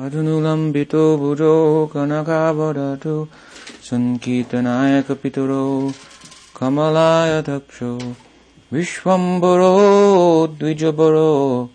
[0.00, 3.28] अधुनुलम्बितो भुजो कनकावदतु
[3.90, 5.92] सङ्कीर्तनायकपितरो
[6.56, 7.98] कमलायदक्षो
[8.72, 9.76] विश्वम्बरो
[10.58, 11.70] द्विजबरो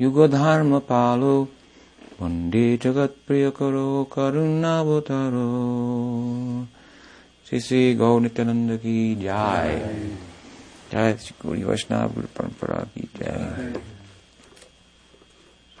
[0.00, 1.48] युगधर्मपालो
[2.22, 5.48] वंदे जगत्प्रियकरो करुणावतारो।
[7.48, 10.06] श्री श्री गौ नित्यानंद की जय।
[10.92, 13.80] जय श्री गौरी वैष्णव गुरु परंपरा की जय।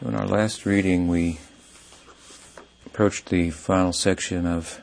[0.02, 1.38] In our last reading, we
[2.92, 4.82] approached the final section of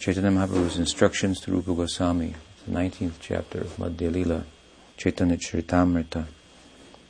[0.00, 2.34] Chaitanya Mahaprabhu's instructions to Rupa Goswami,
[2.66, 4.42] the 19th chapter of Madhya Lila,
[4.96, 6.16] Chaitanya Charitamrita.
[6.16, 6.26] And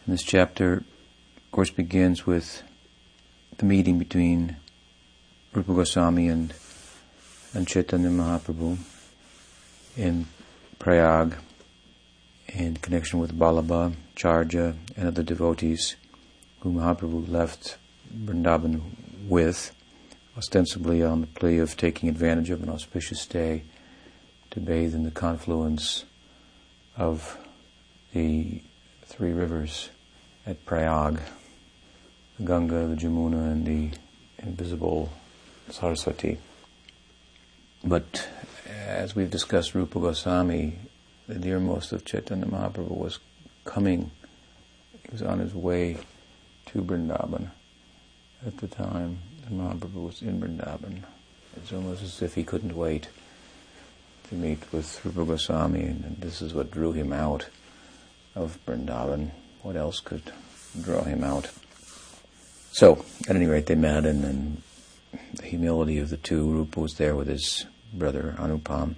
[0.06, 2.62] this chapter, of course, begins with
[3.56, 4.56] the meeting between
[5.54, 6.52] Rupa Goswami and,
[7.54, 8.76] and Chaitanya Mahaprabhu
[9.96, 10.26] in
[10.78, 11.34] Prayag
[12.48, 15.96] in connection with Balaba, Charja, and other devotees
[16.60, 17.78] whom Mahaprabhu left
[18.14, 18.82] Vrindavan
[19.26, 19.72] with,
[20.38, 23.64] ostensibly on the plea of taking advantage of an auspicious day
[24.52, 26.04] to bathe in the confluence
[26.96, 27.36] of
[28.14, 28.62] the
[29.04, 29.90] three rivers
[30.46, 31.20] at Prayag,
[32.38, 33.90] the Ganga, the Jamuna, and the
[34.38, 35.10] invisible
[35.70, 36.38] Saraswati.
[37.82, 38.28] But
[38.68, 40.78] as we've discussed, Rupa Goswami,
[41.26, 43.18] the dearmost of Chaitanya Mahaprabhu, was
[43.64, 44.12] coming,
[45.02, 45.96] he was on his way
[46.66, 47.50] to Vrindavan
[48.46, 49.18] at the time.
[49.50, 51.02] Mahaprabhu was in Vrindavan.
[51.56, 53.08] It's almost as if he couldn't wait
[54.28, 57.48] to meet with Rupa Goswami, and this is what drew him out
[58.34, 59.30] of Vrindavan.
[59.62, 60.32] What else could
[60.80, 61.50] draw him out?
[62.72, 64.62] So, at any rate, they met, and then
[65.34, 68.94] the humility of the two, Rupa was there with his brother Anupam,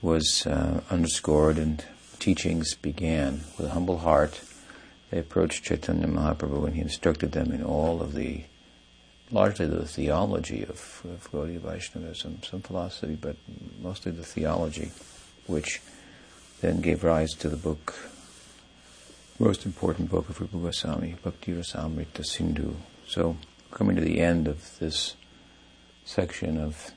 [0.00, 1.84] was uh, underscored, and
[2.18, 4.40] teachings began with a humble heart
[5.12, 8.44] they approached Chaitanya Mahaprabhu and he instructed them in all of the,
[9.30, 13.36] largely the theology of, of Gaudiya Vaishnavism, some philosophy, but
[13.82, 14.90] mostly the theology,
[15.46, 15.80] which
[16.60, 17.94] then gave rise to the book,
[19.38, 22.76] most important book of Rupa Goswami, Bhakti Rasamrita Sindhu.
[23.06, 23.36] So,
[23.70, 25.16] coming to the end of this
[26.04, 26.92] section of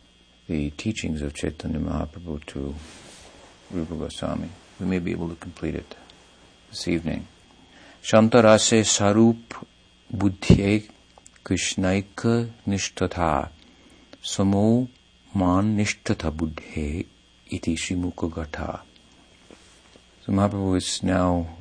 [0.48, 2.76] the teachings of Chaitanya Mahaprabhu to
[3.72, 4.50] Rupa Goswami,
[4.80, 5.96] we may be able to complete it
[6.70, 7.28] this evening.
[8.04, 9.66] Shantarase Sarup
[10.14, 10.90] Buddhye
[14.24, 14.88] Samo
[15.36, 17.06] Man Nishtata Buddhe
[17.48, 18.82] Iti Shimukha Gatha.
[20.26, 21.58] So Mahaprabhu is now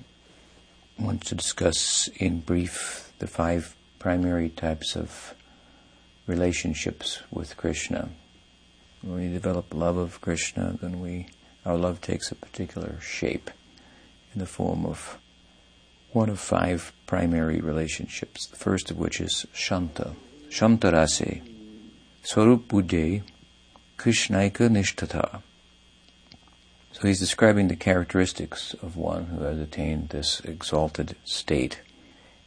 [0.98, 5.34] wants to discuss in brief the five primary types of
[6.26, 8.08] relationships with Krishna.
[9.02, 11.26] When we develop love of Krishna, then we
[11.66, 13.50] our love takes a particular shape
[14.32, 15.18] in the form of
[16.14, 20.14] one of five primary relationships, the first of which is Shanta.
[20.48, 21.42] Shantarase,
[22.22, 23.22] Swarup Buddhe,
[23.98, 25.42] Krishnaika Nishtata.
[26.92, 31.80] So he's describing the characteristics of one who has attained this exalted state.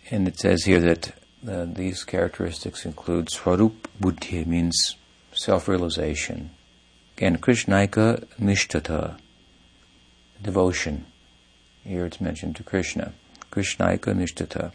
[0.10, 1.14] And it says here that
[1.46, 4.96] uh, these characteristics include Swarup Buddhi, means
[5.34, 6.52] self-realization.
[7.18, 9.20] Again, Krishnaika Nishtata,
[10.42, 11.06] devotion.
[11.84, 13.12] Here it's mentioned to Krishna.
[13.52, 14.72] Krishnaika Nishtata.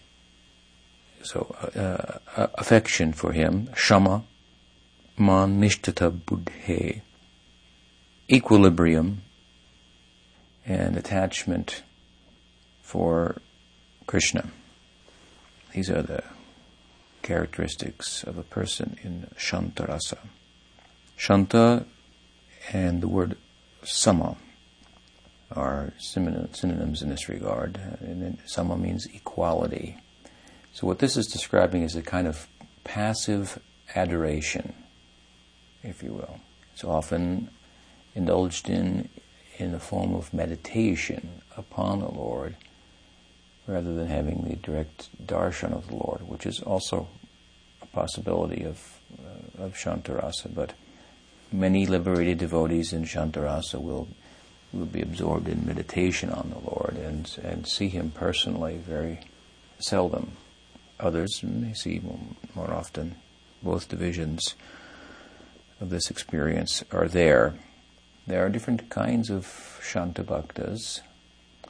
[1.22, 4.25] So, uh, uh, affection for him, Shama,
[5.16, 7.03] Man Nishtata Buddhe.
[8.31, 9.22] Equilibrium
[10.65, 11.83] and attachment
[12.83, 13.37] for
[14.06, 14.50] Krishna.
[15.75, 16.22] These are the
[17.22, 20.19] characteristics of a person in Shantarasa.
[21.16, 21.87] Shanta
[22.72, 23.37] and the word
[23.84, 24.37] Sama
[25.57, 27.81] are synonyms in this regard.
[28.01, 29.97] And sama means equality.
[30.73, 32.49] So what this is describing is a kind of
[32.85, 33.59] passive
[33.95, 34.75] adoration,
[35.83, 36.41] if you will.
[36.73, 37.51] It's often
[38.15, 39.09] indulged in
[39.59, 42.57] in the form of meditation upon the Lord
[43.67, 47.09] rather than having the direct darshan of the Lord, which is also
[47.81, 50.53] a possibility of, uh, of Shantarasa.
[50.53, 50.72] But
[51.53, 54.09] many liberated devotees in Shantarasa will
[54.72, 59.21] will be absorbed in meditation on the Lord and, and see Him personally very
[59.78, 60.33] seldom.
[61.01, 62.01] Others may see
[62.54, 63.16] more often.
[63.63, 64.54] Both divisions
[65.80, 67.54] of this experience are there.
[68.27, 71.01] There are different kinds of Shanta Bhaktas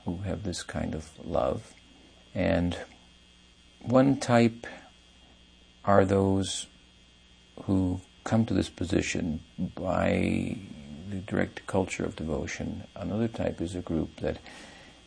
[0.05, 1.73] who have this kind of love.
[2.35, 2.77] And
[3.81, 4.67] one type
[5.85, 6.67] are those
[7.65, 9.41] who come to this position
[9.75, 10.57] by
[11.13, 12.85] the direct culture of devotion.
[12.97, 14.39] Another type is a group that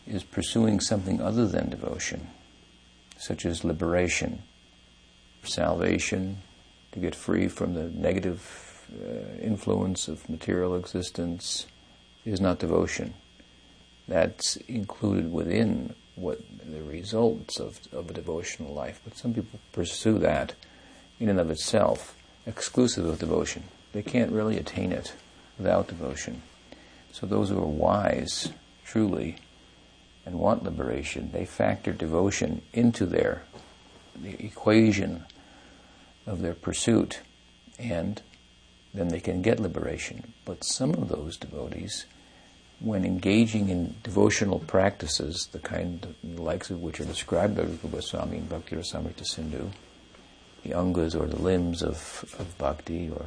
[0.05, 2.27] is pursuing something other than devotion,
[3.17, 4.43] such as liberation.
[5.43, 6.37] salvation,
[6.91, 11.67] to get free from the negative uh, influence of material existence,
[12.23, 13.13] is not devotion.
[14.07, 19.01] That's included within what the results of, of a devotional life.
[19.03, 20.53] But some people pursue that
[21.19, 22.15] in and of itself,
[22.47, 23.63] exclusive of devotion.
[23.91, 25.13] They can't really attain it
[25.57, 26.41] without devotion.
[27.11, 28.51] So those who are wise,
[28.83, 29.37] truly,
[30.25, 33.43] and want liberation, they factor devotion into their
[34.21, 35.25] the equation
[36.25, 37.19] of their pursuit,
[37.77, 38.21] and
[38.93, 40.33] then they can get liberation.
[40.45, 42.05] But some of those devotees,
[42.79, 47.87] when engaging in devotional practices, the kind the likes of which are described by Rupa
[47.87, 49.71] Goswami in Bhakti Rasamrita Sindhu,
[50.63, 53.25] the angas or the limbs of, of bhakti, or,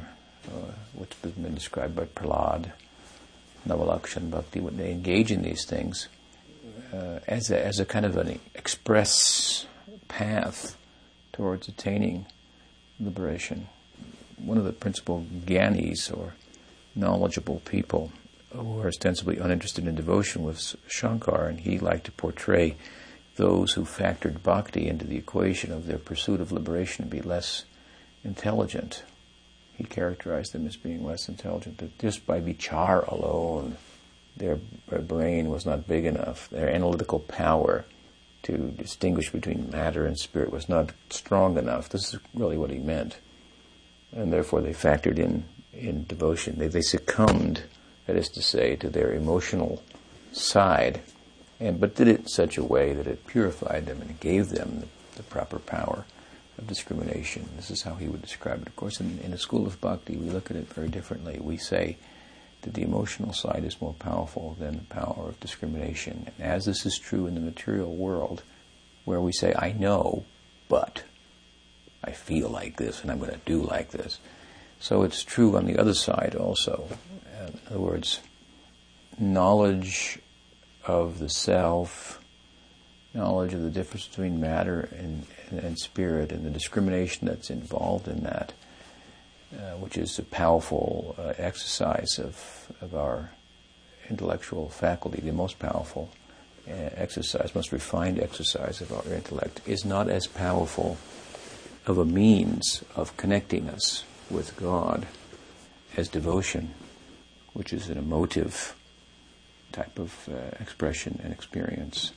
[0.55, 2.71] or what's been described by Prahlad,
[3.67, 6.07] Navalakshan Bhakti, when they engage in these things
[6.93, 9.65] uh, as, a, as a kind of an express
[10.07, 10.77] path
[11.33, 12.25] towards attaining
[12.99, 13.67] liberation.
[14.37, 16.33] One of the principal gyanis, or
[16.95, 18.11] knowledgeable people,
[18.51, 22.75] who were ostensibly uninterested in devotion was Shankar, and he liked to portray
[23.35, 27.65] those who factored bhakti into the equation of their pursuit of liberation to be less
[28.23, 29.03] intelligent.
[29.79, 33.77] He characterized them as being less intelligent, that just by vichar alone,
[34.35, 36.49] their, brain was not big enough.
[36.49, 37.85] Their analytical power
[38.43, 41.87] to distinguish between matter and spirit was not strong enough.
[41.87, 43.19] This is really what he meant.
[44.11, 46.57] And therefore they factored in, in devotion.
[46.57, 47.63] They, they succumbed,
[48.05, 49.81] that is to say, to their emotional
[50.33, 50.99] side,
[51.57, 54.81] and, but did it in such a way that it purified them and gave them
[54.81, 56.03] the, the proper power
[56.59, 57.49] of discrimination.
[57.55, 58.67] This is how he would describe it.
[58.67, 61.39] Of course, in, in the school of bhakti, we look at it very differently.
[61.41, 61.97] We say,
[62.61, 66.29] that the emotional side is more powerful than the power of discrimination.
[66.37, 68.43] And as this is true in the material world,
[69.05, 70.25] where we say, I know,
[70.67, 71.03] but
[72.03, 74.19] I feel like this and I'm going to do like this.
[74.79, 76.87] So it's true on the other side also.
[77.47, 78.19] In other words,
[79.17, 80.19] knowledge
[80.85, 82.18] of the self,
[83.13, 88.07] knowledge of the difference between matter and, and, and spirit, and the discrimination that's involved
[88.07, 88.53] in that
[89.51, 93.31] uh, which is a powerful uh, exercise of, of our
[94.07, 96.11] intellectual faculty, the most powerful
[96.67, 100.97] uh, exercise, most refined exercise of our intellect, is not as powerful
[101.87, 105.07] of a means of connecting us with God
[105.97, 106.75] as devotion,
[107.53, 108.75] which is an emotive
[109.71, 112.11] type of uh, expression and experience.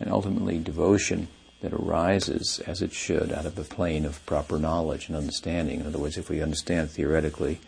[0.00, 1.28] And ultimately, devotion
[1.60, 5.80] that arises as it should out of a plane of proper knowledge and understanding.
[5.80, 7.60] In other words, if we understand theoretically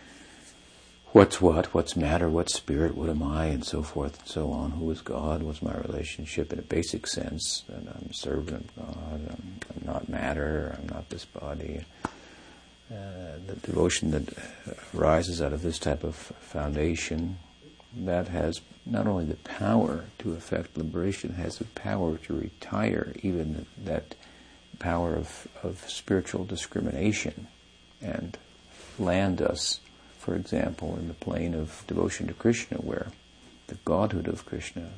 [1.13, 4.73] what's what, what's matter, what's spirit, what am I, and so forth and so on,
[4.73, 9.21] who is God, what's my relationship in a basic sense, that I'm servant of God,
[9.29, 11.83] I'm, I'm not matter, I'm not this body.
[12.93, 14.29] Uh, the devotion that
[14.97, 17.39] arises out of this type of foundation
[17.95, 23.67] that has not only the power to affect liberation, has the power to retire even
[23.85, 24.15] that
[24.79, 27.47] power of, of spiritual discrimination
[28.01, 28.39] and
[28.99, 29.81] land us,
[30.19, 33.09] for example, in the plane of devotion to Krishna, where
[33.67, 34.91] the godhood of Krishna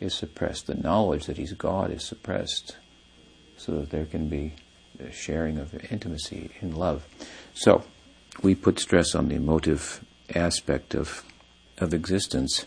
[0.00, 2.76] is suppressed, the knowledge that he's God is suppressed,
[3.56, 4.54] so that there can be
[4.98, 7.06] a sharing of intimacy in love.
[7.54, 7.84] So,
[8.42, 10.02] we put stress on the emotive
[10.34, 11.24] aspect of
[11.80, 12.64] of existence.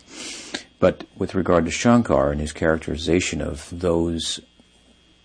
[0.79, 4.41] But with regard to Shankar and his characterization of those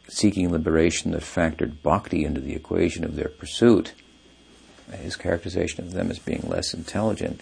[0.08, 3.92] seeking liberation that factored bhakti into the equation of their pursuit,
[4.92, 7.40] his characterization of them as being less intelligent,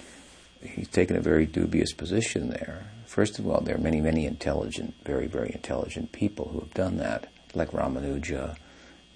[0.63, 2.87] he's taken a very dubious position there.
[3.07, 6.97] First of all, there are many, many intelligent, very, very intelligent people who have done
[6.97, 8.57] that, like Ramanuja,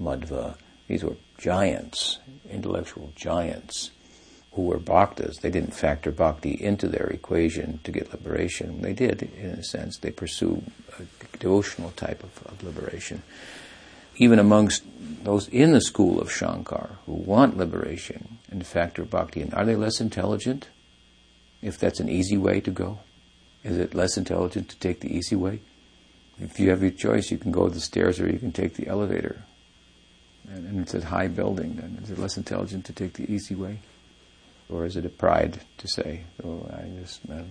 [0.01, 0.57] Madhva.
[0.87, 2.19] These were giants,
[2.49, 3.91] intellectual giants
[4.52, 8.83] who were bhaktas, they didn't factor bhakti into their equation to get liberation.
[8.83, 9.99] They did, in a sense.
[9.99, 10.62] They pursue
[10.99, 13.23] a devotional type of, of liberation.
[14.16, 14.83] Even amongst
[15.23, 19.76] those in the school of Shankar who want liberation and factor bhakti in, are they
[19.76, 20.69] less intelligent?
[21.62, 23.00] If that's an easy way to go,
[23.62, 25.61] is it less intelligent to take the easy way?
[26.40, 28.88] If you have your choice, you can go the stairs or you can take the
[28.88, 29.45] elevator.
[30.49, 33.54] And, and it's a high building, then is it less intelligent to take the easy
[33.54, 33.80] way?
[34.71, 37.43] Or is it a pride to say, oh, I just, uh,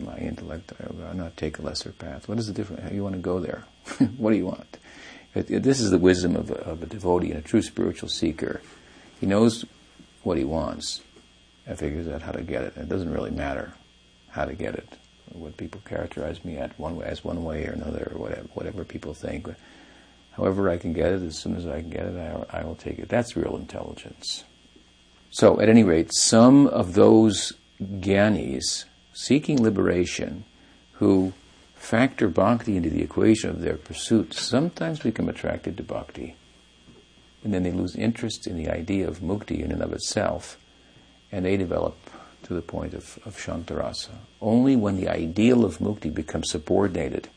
[0.00, 2.28] my intellect, I'll not take a lesser path?
[2.28, 2.82] What is the difference?
[2.82, 3.64] How you want to go there?
[4.16, 4.76] what do you want?
[5.34, 8.08] It, it, this is the wisdom of a, of a devotee and a true spiritual
[8.08, 8.60] seeker.
[9.20, 9.64] He knows
[10.24, 11.00] what he wants
[11.66, 12.76] and figures out how to get it.
[12.76, 13.74] It doesn't really matter
[14.30, 14.88] how to get it.
[15.32, 18.84] What people characterize me at one way, as one way or another, or whatever, whatever
[18.84, 19.48] people think.
[20.32, 22.74] However I can get it, as soon as I can get it, I, I will
[22.74, 23.08] take it.
[23.08, 24.44] That's real intelligence.
[25.34, 30.44] So, at any rate, some of those gyanis seeking liberation
[30.92, 31.32] who
[31.74, 36.36] factor bhakti into the equation of their pursuit sometimes become attracted to bhakti.
[37.42, 40.56] And then they lose interest in the idea of mukti in and of itself,
[41.32, 41.98] and they develop
[42.44, 44.14] to the point of, of shantarasa.
[44.40, 47.28] Only when the ideal of mukti becomes subordinated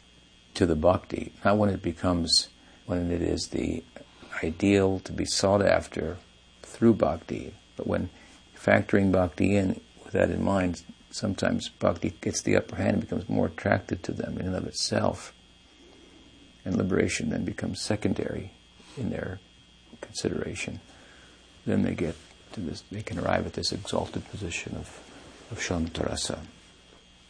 [0.53, 2.49] to the bhakti, not when it becomes,
[2.85, 3.83] when it is the
[4.43, 6.17] ideal to be sought after
[6.61, 8.09] through bhakti, but when
[8.57, 10.81] factoring bhakti in with that in mind,
[11.11, 14.67] sometimes bhakti gets the upper hand and becomes more attracted to them in and of
[14.67, 15.33] itself.
[16.65, 18.51] And liberation then becomes secondary
[18.97, 19.39] in their
[20.01, 20.79] consideration.
[21.65, 22.15] Then they get
[22.53, 24.99] to this, they can arrive at this exalted position of,
[25.51, 26.39] of Shantarasa.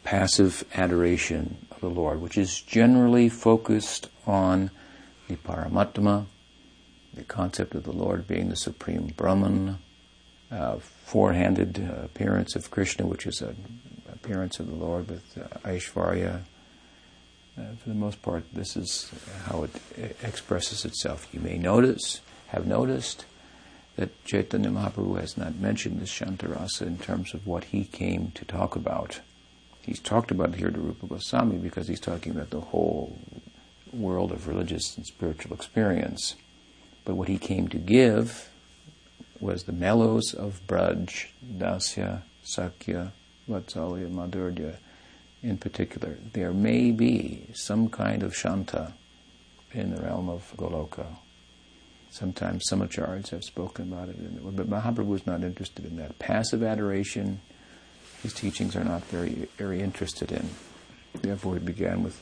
[0.04, 4.70] Passive adoration of the Lord, which is generally focused on
[5.28, 6.26] the Paramatma,
[7.12, 9.78] the concept of the Lord being the supreme Brahman,
[10.50, 13.56] uh, four-handed uh, appearance of Krishna, which is an
[14.12, 16.42] appearance of the Lord with uh, Aishvarya.
[17.58, 19.10] Uh, for the most part, this is
[19.46, 21.26] how it expresses itself.
[21.32, 23.24] You may notice, have noticed,
[23.96, 28.44] that Chaitanya Mahaprabhu has not mentioned this Shantarasa in terms of what he came to
[28.44, 29.20] talk about.
[29.82, 33.18] He's talked about here to Rupa Goswami because he's talking about the whole
[33.92, 36.36] world of religious and spiritual experience.
[37.04, 38.48] But what he came to give
[39.40, 43.12] was the mellows of Braj, Dasya, Sakya,
[43.48, 44.76] Vatsalya, Madhurya
[45.42, 46.16] in particular.
[46.32, 48.94] There may be some kind of Shanta
[49.72, 51.06] in the realm of Goloka.
[52.10, 54.16] Sometimes some acharyas have spoken about it,
[54.56, 56.18] but Mahaprabhu is not interested in that.
[56.18, 57.40] Passive adoration,
[58.22, 60.48] his teachings are not very, very interested in.
[61.20, 62.20] Therefore, he began with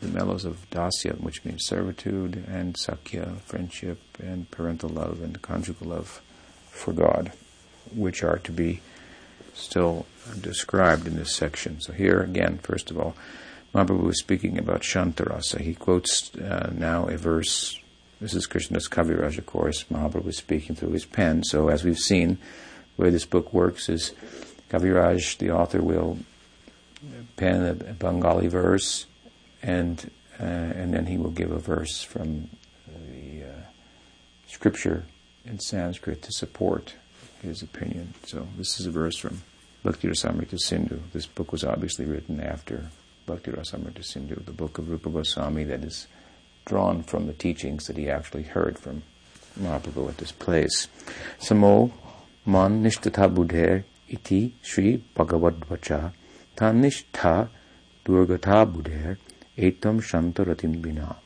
[0.00, 5.88] the mellows of dasya, which means servitude, and sakya, friendship, and parental love, and conjugal
[5.88, 6.22] love
[6.70, 7.32] for God,
[7.94, 8.80] which are to be
[9.54, 10.06] still
[10.40, 11.80] described in this section.
[11.80, 13.14] So here again, first of all,
[13.74, 15.60] Mahaprabhu is speaking about Shantarasa.
[15.60, 17.78] He quotes uh, now a verse.
[18.20, 19.84] This is Krishnadas Kaviraj, of course.
[19.84, 21.44] Mahaprabhu is speaking through his pen.
[21.44, 22.38] So as we've seen,
[22.96, 24.12] the way this book works is
[24.70, 26.18] Kaviraj, the author, will
[27.36, 29.06] pen a, Bengali verse,
[29.62, 30.10] and
[30.40, 32.48] uh, and then he will give a verse from
[32.86, 33.62] the uh,
[34.46, 35.04] scripture
[35.44, 36.94] in Sanskrit to support
[37.42, 38.14] his opinion.
[38.24, 39.42] So this is a verse from
[39.82, 41.00] Bhakti Rasamrita Sindhu.
[41.12, 42.90] This book was obviously written after
[43.26, 46.06] Bhakti Rasamrita Sindhu, the book of Rupa Goswami that is
[46.64, 49.02] drawn from the teachings that he actually heard from
[49.58, 50.88] Mahaprabhu at this place.
[51.40, 51.92] Samo
[52.44, 56.12] man nishtata buddher iti Sri Bhagavad Vacha
[56.56, 57.48] tanishtha
[58.04, 59.18] durgata buddher
[59.56, 61.16] etam shantaratim bina.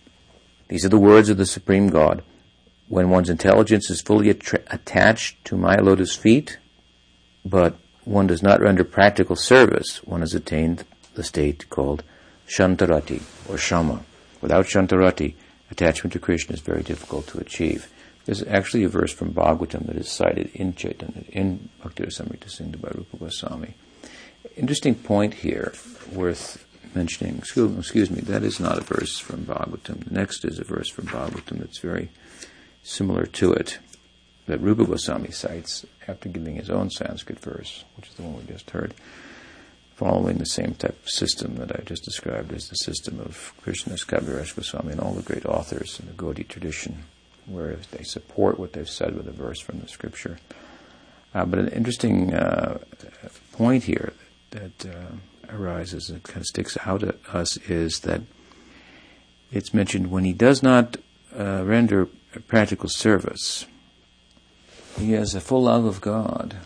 [0.69, 2.23] These are the words of the Supreme God
[2.93, 6.59] when one's intelligence is fully attached to my lotus feet,
[7.43, 10.85] but one does not render practical service, one has attained
[11.15, 12.03] the state called
[12.47, 14.05] Shantarati or Shama.
[14.43, 15.33] Without Shantarati,
[15.71, 17.91] attachment to Krishna is very difficult to achieve.
[18.27, 22.79] There's actually a verse from Bhagavatam that is cited in Chaitanya, in Bhakti Rasamrita Sindhu
[22.79, 23.73] by Rupa Goswami.
[24.55, 25.73] Interesting point here,
[26.13, 26.63] worth
[26.95, 27.39] mentioning.
[27.39, 30.05] Excuse, excuse me, that is not a verse from Bhagavatam.
[30.05, 32.11] The next is a verse from Bhagavatam that's very
[32.83, 33.79] similar to it
[34.47, 38.53] that Rupa Goswami cites after giving his own Sanskrit verse, which is the one we
[38.53, 38.93] just heard,
[39.95, 44.05] following the same type of system that I just described as the system of Krishnadas
[44.05, 47.05] Kaviraj Goswami and all the great authors in the Gaudiya tradition,
[47.47, 50.39] where they support what they've said with a verse from the scripture.
[51.35, 52.79] Uh, but an interesting uh,
[53.53, 54.13] point here
[54.51, 58.23] that uh, arises and kind of sticks out at us is that
[59.53, 60.97] it's mentioned when he does not
[61.39, 62.09] uh, render
[62.41, 63.67] practical service.
[64.99, 66.57] He has a full love of God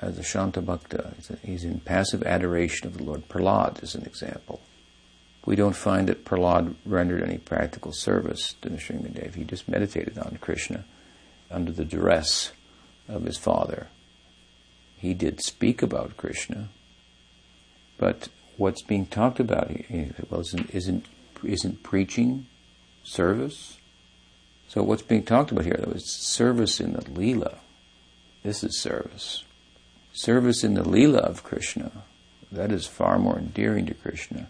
[0.00, 1.14] as a Shanta Bhakta.
[1.42, 3.28] He's in passive adoration of the Lord.
[3.28, 4.60] Prahlad is an example.
[5.44, 9.36] We don't find that Prahlad rendered any practical service to Nrsimhadev.
[9.36, 10.84] He just meditated on Krishna
[11.50, 12.52] under the duress
[13.08, 13.86] of his father.
[14.98, 16.70] He did speak about Krishna,
[17.96, 19.70] but what's being talked about
[20.30, 21.06] well, isn't, isn't,
[21.44, 22.46] isn't preaching
[23.04, 23.78] service?
[24.68, 27.58] So what's being talked about here, though, is service in the Leela.
[28.42, 29.44] This is service.
[30.12, 31.90] Service in the Leela of Krishna.
[32.50, 34.48] That is far more endearing to Krishna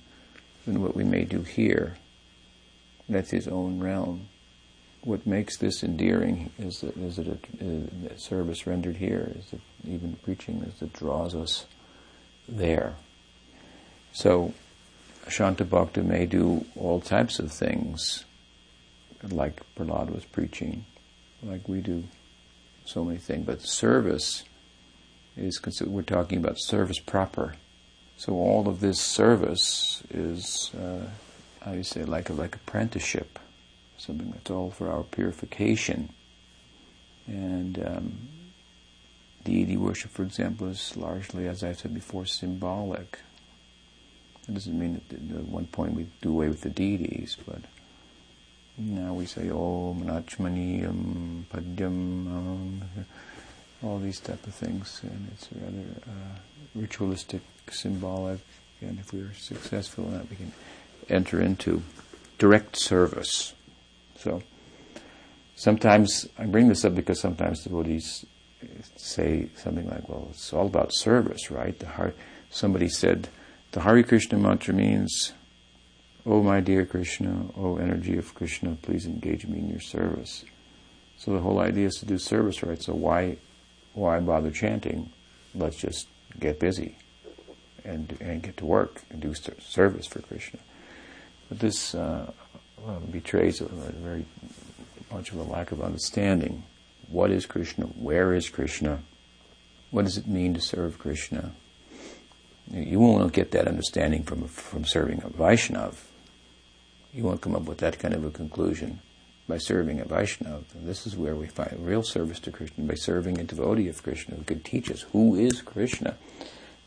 [0.65, 1.97] than what we may do here.
[3.09, 4.29] That's his own realm.
[5.03, 9.51] What makes this endearing is that is it uh, a, a service rendered here, is
[9.51, 11.67] that even preaching is that draws us
[12.49, 12.95] there.
[14.13, 14.55] So
[15.29, 18.25] Shanta Bhakta may do all types of things
[19.33, 20.85] like Prahlad was preaching,
[21.42, 22.04] like we do
[22.85, 23.47] so many things.
[23.47, 24.45] But service
[25.37, 27.54] is considered, we're talking about service proper.
[28.16, 31.06] So all of this service is, uh,
[31.61, 33.38] how do you say, like a, like apprenticeship,
[33.99, 36.11] something that's all for our purification.
[37.26, 38.28] And um,
[39.45, 43.18] deity worship, for example, is largely, as I've said before, symbolic.
[44.49, 47.62] It doesn't mean that at one point we do away with the deities, but
[48.78, 52.83] now we say Om Nachmaniyam Padyam,
[53.83, 56.38] all these type of things, and it's rather uh,
[56.75, 58.40] ritualistic, symbolic,
[58.80, 60.52] and if we are successful in that, we can
[61.09, 61.83] enter into
[62.38, 63.54] direct service.
[64.18, 64.42] So
[65.54, 68.26] sometimes I bring this up because sometimes devotees
[68.97, 72.12] say something like, "Well, it's all about service, right?" The.
[72.49, 73.28] Somebody said
[73.73, 75.33] the Hare Krishna mantra means
[76.28, 80.45] Oh, my dear Krishna, oh, energy of Krishna, please engage me in your service.
[81.16, 82.83] So the whole idea is to do service, right?
[82.83, 83.37] So why,
[83.95, 85.11] why bother chanting?
[85.54, 86.09] Let's just
[86.40, 86.97] get busy
[87.85, 90.59] and, and get to work and do service for Krishna.
[91.49, 92.33] But this uh,
[93.12, 94.26] betrays a, very
[95.12, 96.64] much of a lack of understanding.
[97.09, 97.85] What is Krishna?
[97.87, 98.99] Where is Krishna?
[99.92, 101.52] What does it mean to serve Krishna?
[102.68, 105.95] You won't get that understanding from from serving a Vaishnav.
[107.17, 109.01] You won't come up with that kind of a conclusion
[109.49, 110.63] by serving a Vaishnava.
[110.75, 114.37] This is where we find real service to Krishna, by serving a devotee of Krishna
[114.37, 116.19] who could teach us who is Krishna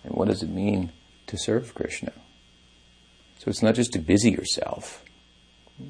[0.03, 0.91] and what does it mean
[1.25, 2.11] to serve Krishna.
[3.39, 5.03] So it's not just to busy yourself.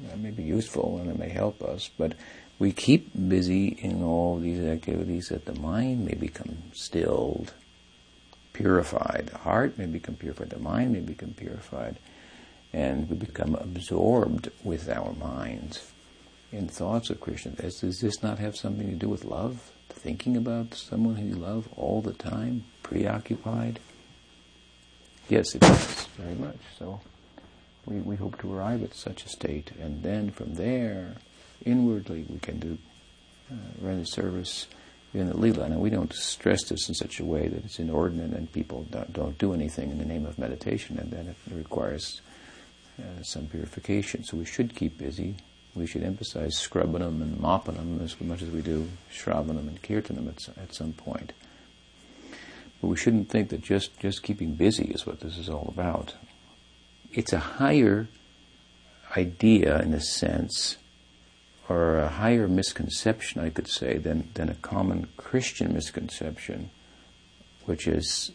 [0.08, 2.14] That may be useful and it may help us, but
[2.58, 7.52] we keep busy in all these activities that the mind may become stilled,
[8.54, 9.28] purified.
[9.32, 10.48] The heart may become purified.
[10.48, 11.98] The mind may become purified
[12.72, 15.90] and we become absorbed with our minds
[16.52, 17.52] in thoughts of Krishna.
[17.52, 19.72] Does, does this not have something to do with love?
[19.88, 23.80] Thinking about someone who you love all the time, preoccupied?
[25.28, 26.58] Yes, it does, very much.
[26.78, 27.00] So
[27.86, 31.16] we, we hope to arrive at such a state, and then from there,
[31.64, 32.78] inwardly, we can do
[33.50, 34.66] uh, render service
[35.12, 35.68] in the lila.
[35.68, 39.12] Now, we don't stress this in such a way that it's inordinate and people don't,
[39.12, 42.20] don't do anything in the name of meditation, and then it requires
[43.00, 44.24] uh, some purification.
[44.24, 45.36] So we should keep busy.
[45.74, 50.58] We should emphasize scrubbanam and mopanam as much as we do shravanam and kirtanam at,
[50.58, 51.32] at some point.
[52.80, 56.14] But we shouldn't think that just, just keeping busy is what this is all about.
[57.12, 58.08] It's a higher
[59.16, 60.76] idea, in a sense,
[61.68, 66.70] or a higher misconception, I could say, than, than a common Christian misconception,
[67.64, 68.32] which is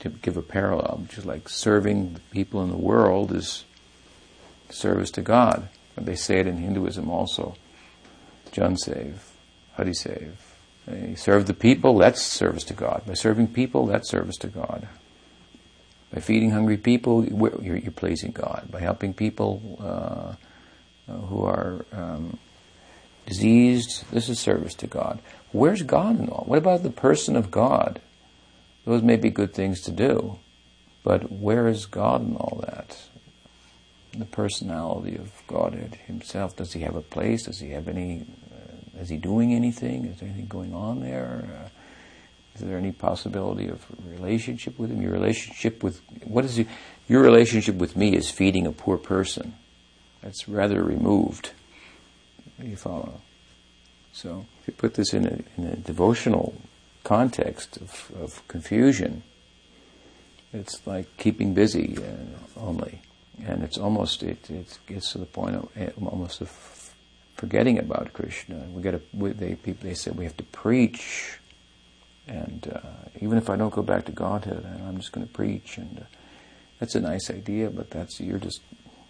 [0.00, 3.64] to give a parallel, is like serving the people in the world is
[4.74, 5.68] service to God.
[5.96, 7.56] They say it in Hinduism also.
[8.52, 9.32] Jhan save,
[9.76, 10.36] Hari save.
[10.90, 13.02] You serve the people, that's service to God.
[13.06, 14.86] By serving people, that's service to God.
[16.12, 18.68] By feeding hungry people, you're, you're pleasing God.
[18.70, 20.34] By helping people uh,
[21.10, 22.38] uh, who are um,
[23.26, 25.20] diseased, this is service to God.
[25.52, 26.44] Where's God in all?
[26.46, 28.00] What about the person of God?
[28.84, 30.38] Those may be good things to do,
[31.02, 32.98] but where is God in all that?
[34.18, 36.56] The personality of Godhead Himself.
[36.56, 37.44] Does He have a place?
[37.44, 38.26] Does He have any?
[38.52, 40.06] Uh, is He doing anything?
[40.06, 41.48] Is there anything going on there?
[41.48, 41.68] Uh,
[42.54, 45.02] is there any possibility of relationship with Him?
[45.02, 46.66] Your relationship with what is he,
[47.08, 48.14] your relationship with me?
[48.14, 49.54] Is feeding a poor person?
[50.22, 51.50] That's rather removed.
[52.62, 53.20] You follow?
[54.12, 56.54] So if you put this in a, in a devotional
[57.02, 59.24] context of, of confusion,
[60.52, 63.00] it's like keeping busy uh, only
[63.44, 66.50] and it's almost it, it gets to the point of eh, almost of
[67.36, 68.64] forgetting about Krishna.
[68.72, 71.38] We got to they people they say we have to preach,
[72.26, 75.78] and uh, even if I don't go back to Godhead, I'm just going to preach,
[75.78, 76.04] and uh,
[76.78, 78.60] that's a nice idea, but that's you're just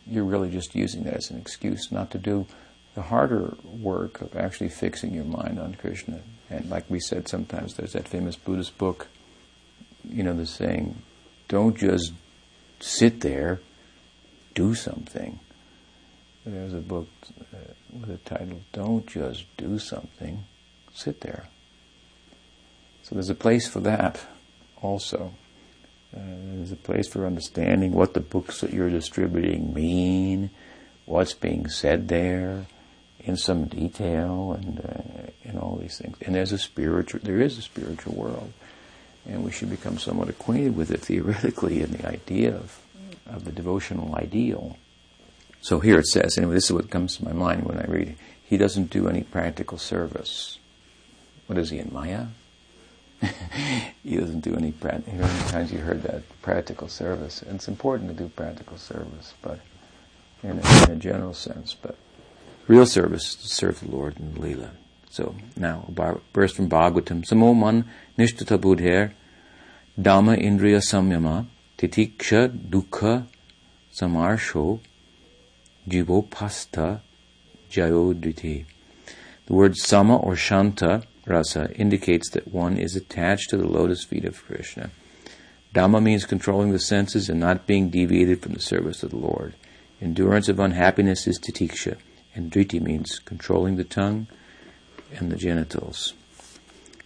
[0.06, 2.46] you're really just using that as an excuse not to do
[2.94, 6.20] the harder work of actually fixing your mind on Krishna.
[6.50, 9.08] And like we said, sometimes there's that famous Buddhist book,
[10.08, 10.96] you know, the saying,
[11.48, 12.12] "Don't just
[12.80, 13.60] sit there."
[14.54, 15.40] Do something.
[16.44, 17.08] There's a book
[17.52, 20.44] uh, with a title, Don't Just Do Something,
[20.92, 21.48] Sit There.
[23.02, 24.24] So there's a place for that
[24.82, 25.34] also.
[26.14, 26.20] Uh,
[26.54, 30.50] there's a place for understanding what the books that you're distributing mean,
[31.06, 32.66] what's being said there
[33.20, 35.14] in some detail, and uh,
[35.64, 36.16] all these things.
[36.22, 38.52] And there's a spiritual, there is a spiritual world,
[39.26, 42.80] and we should become somewhat acquainted with it theoretically in the idea of
[43.26, 44.76] of the devotional ideal.
[45.60, 48.16] So here it says, anyway, this is what comes to my mind when I read
[48.44, 50.58] he doesn't do any practical service.
[51.46, 52.26] What is he in Maya?
[54.04, 55.20] he doesn't do any practical.
[55.20, 57.42] How many times you heard that practical service?
[57.42, 59.60] And it's important to do practical service, but
[60.42, 61.74] in a, in a general sense.
[61.74, 61.96] But
[62.68, 64.70] real service to serve the Lord in Leela.
[65.10, 67.24] So now, a verse from Bhagavatam.
[67.24, 69.12] Samo man nishtata budher
[69.98, 71.46] dhamma indriya samyama
[71.88, 73.26] titiksha dukha
[73.92, 74.80] samarsho
[75.88, 77.00] jivopasta
[77.70, 78.64] jayodriti.
[79.46, 84.24] The word sama or shanta rasa indicates that one is attached to the lotus feet
[84.24, 84.90] of Krishna.
[85.74, 89.54] Dhamma means controlling the senses and not being deviated from the service of the Lord.
[90.00, 91.96] Endurance of unhappiness is titiksha,
[92.34, 94.26] and driti means controlling the tongue
[95.12, 96.14] and the genitals.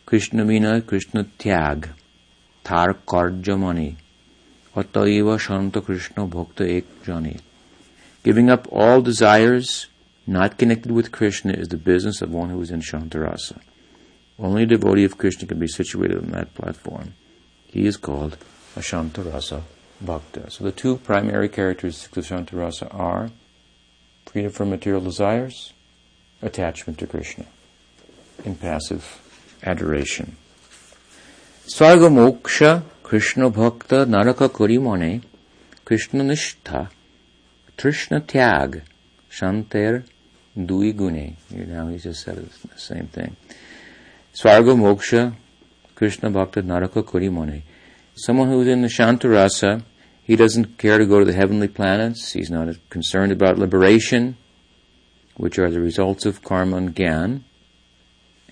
[0.07, 1.91] Krishna mina Krishna tyag,
[2.63, 3.97] tar karjamani,
[4.83, 7.39] ataiva shanta Krishna bhakta ek jani.
[8.23, 9.87] Giving up all desires
[10.27, 13.61] not connected with Krishna is the business of one who is in Shantarasa.
[14.39, 17.15] Only a devotee of Krishna can be situated on that platform.
[17.67, 18.37] He is called
[18.77, 19.63] a Shantarasa
[20.01, 20.51] Bhakta.
[20.51, 23.31] So the two primary characteristics of Shantarasa are
[24.27, 25.73] freedom from material desires,
[26.43, 27.47] attachment to Krishna,
[28.45, 29.21] in passive
[29.63, 30.37] adoration.
[31.67, 35.23] Svarga moksha Krishna bhakta naraka kurimone
[35.87, 36.91] Krishna nishtha
[37.79, 38.83] Trishna tyag
[39.31, 40.05] shanter
[40.55, 41.37] dui gune.
[41.51, 43.35] Now he just said the same thing.
[44.35, 45.33] Svarga moksha
[45.95, 47.63] Krishna bhakta naraka kurimone.
[48.15, 49.83] Someone who's in the Shantarasa
[50.23, 52.33] he doesn't care to go to the heavenly planets.
[52.33, 54.37] He's not concerned about liberation,
[55.39, 57.41] which are the results of karma and gyan.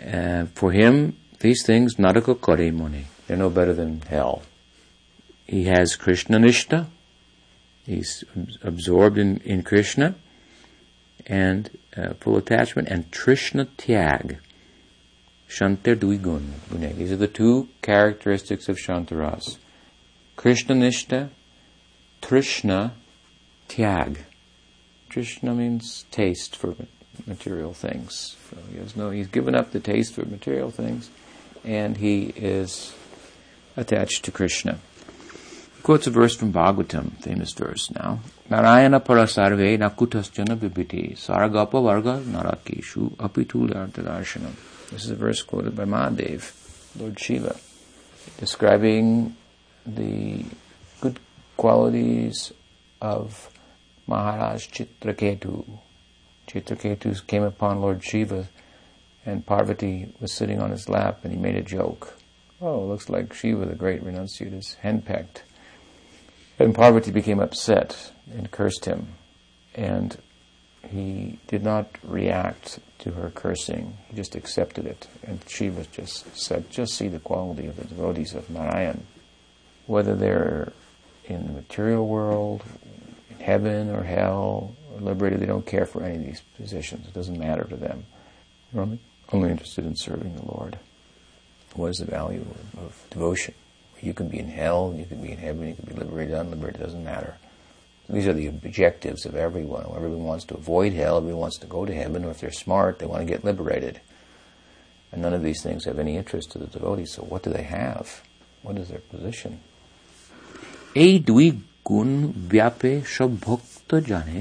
[0.03, 3.05] Uh, for him, these things, naraka kare muni.
[3.27, 4.43] They're no better than hell.
[5.47, 6.87] He has Krishna nishta.
[7.85, 8.25] He's
[8.63, 10.17] absorbed in, in Krishna
[11.27, 14.39] and uh, full attachment and Trishna tyag.
[15.49, 16.97] Shantar Duigun.
[16.97, 19.59] These are the two characteristics of Shantaras.
[20.35, 21.31] Krishna Nishta
[22.21, 22.93] Trishna
[23.69, 24.19] Tyag.
[25.11, 26.75] Trishna means taste for
[27.27, 28.37] material things.
[28.51, 31.11] So he has no, he's given up the taste for material things,
[31.65, 32.93] and he is
[33.77, 34.79] attached to Krishna.
[35.77, 38.21] He quotes a verse from Bhagavatam, famous verse now.
[38.49, 44.55] Narayana parasarve nakutasjana bibiti saragapa varga narakeshu apitul artadarshanam.
[44.91, 46.53] This is a verse quoted by Mahadev,
[46.99, 47.57] Lord Shiva,
[48.39, 49.37] describing
[49.85, 50.45] the
[51.01, 51.19] good
[51.57, 52.53] qualities
[53.01, 53.51] of
[54.07, 55.79] Maharaj Chitraketu.
[56.47, 58.49] Chitraketu came upon Lord Shiva
[59.25, 62.15] and Parvati was sitting on his lap and he made a joke.
[62.61, 65.43] Oh, looks like Shiva, the great renunciate, is henpecked.
[66.59, 69.09] And Parvati became upset and cursed him.
[69.75, 70.17] And
[70.89, 73.99] he did not react to her cursing.
[74.09, 75.07] He just accepted it.
[75.23, 79.07] And Shiva just said, just see the quality of the devotees of Narayan.
[79.87, 80.73] Whether they're
[81.29, 82.63] in the material world,
[83.31, 85.41] in heaven or hell, or liberated.
[85.41, 87.07] They don't care for any of these positions.
[87.07, 88.07] It doesn't matter to them.
[88.73, 89.01] They're only,
[89.33, 90.79] only interested in serving the Lord.
[91.76, 93.54] What is the value of, of devotion?
[94.02, 96.82] You can be in hell, you can be in heaven, you can be liberated, unliberated,
[96.82, 97.36] it doesn't matter.
[98.10, 99.86] These are the objectives of everyone.
[99.96, 103.00] Everyone wants to avoid hell, everyone wants to go to heaven, or if they're smart,
[103.00, 104.02] they want to get liberated.
[105.12, 107.64] And none of these things have any interest to the devotees, so what do they
[107.64, 108.22] have?
[108.64, 109.60] What is their position?
[110.96, 111.48] এই দুই
[111.90, 112.10] গুণ
[112.52, 114.38] ব্যাপে সব ভক্ত জানে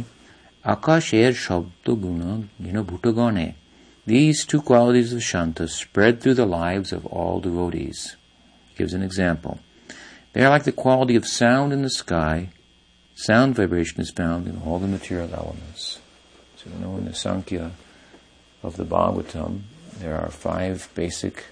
[0.74, 2.20] আকাশের শব্দ গুণ
[2.88, 3.46] ভূতগণে
[4.05, 8.15] these two qualities of Shanta spread through the lives of all devotees.
[8.69, 9.59] He gives an example.
[10.33, 12.49] They are like the quality of sound in the sky.
[13.15, 15.99] Sound vibration is found in all the material elements.
[16.57, 17.71] So you know in the Sankhya
[18.61, 19.61] of the Bhagavatam,
[19.97, 21.45] there are five basic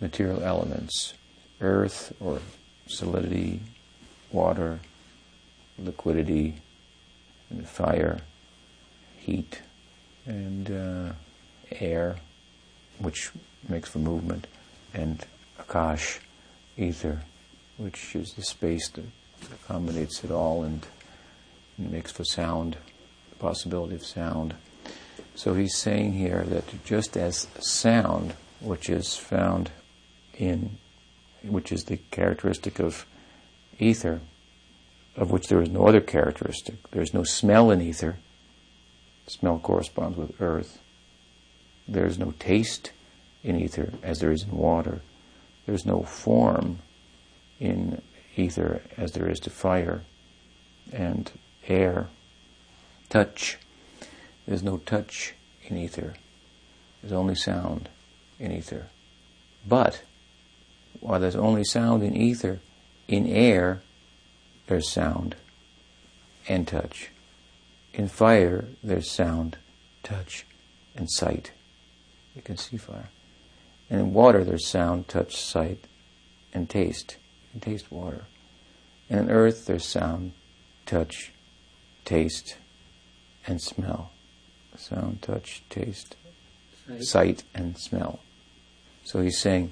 [0.00, 1.14] material elements.
[1.60, 2.40] Earth or
[2.86, 3.60] solidity,
[4.30, 4.78] water,
[5.78, 6.56] liquidity,
[7.50, 8.20] and fire,
[9.16, 9.62] heat,
[10.26, 11.12] and uh,
[11.70, 12.16] air,
[12.98, 13.30] which
[13.68, 14.46] makes for movement,
[14.92, 15.24] and
[15.58, 16.18] akash,
[16.76, 17.22] ether,
[17.76, 19.04] which is the space that
[19.52, 20.86] accommodates it all and,
[21.76, 22.76] makes for sound,
[23.30, 24.54] the possibility of sound.
[25.34, 29.70] So he's saying here that just as sound, which is found
[30.38, 30.78] in,
[31.42, 33.06] which is the characteristic of
[33.78, 34.20] ether,
[35.16, 36.76] of which there is no other characteristic.
[36.90, 38.16] There's no smell in ether.
[39.26, 40.80] Smell corresponds with earth.
[41.86, 42.92] There's no taste
[43.42, 45.02] in ether as there is in water.
[45.66, 46.78] There's no form
[47.60, 48.00] in
[48.36, 50.02] ether as there is to fire
[50.92, 51.30] and
[51.68, 52.08] air.
[53.08, 53.58] Touch.
[54.46, 55.34] There's no touch
[55.66, 56.14] in ether.
[57.00, 57.88] There's only sound
[58.38, 58.88] in ether.
[59.66, 60.02] But
[61.00, 62.60] while there's only sound in ether,
[63.08, 63.82] in air
[64.66, 65.36] there's sound
[66.48, 67.10] and touch.
[67.92, 69.56] In fire there's sound,
[70.02, 70.44] touch,
[70.96, 71.52] and sight.
[72.34, 73.10] You can see fire.
[73.90, 75.86] And in water there's sound, touch, sight,
[76.52, 77.16] and taste.
[77.52, 78.24] You can taste water.
[79.08, 80.32] And in earth there's sound,
[80.86, 81.32] touch,
[82.04, 82.56] taste,
[83.46, 84.10] and smell.
[84.76, 86.16] Sound, touch, taste,
[86.88, 88.18] sight, sight and smell.
[89.04, 89.70] So he's saying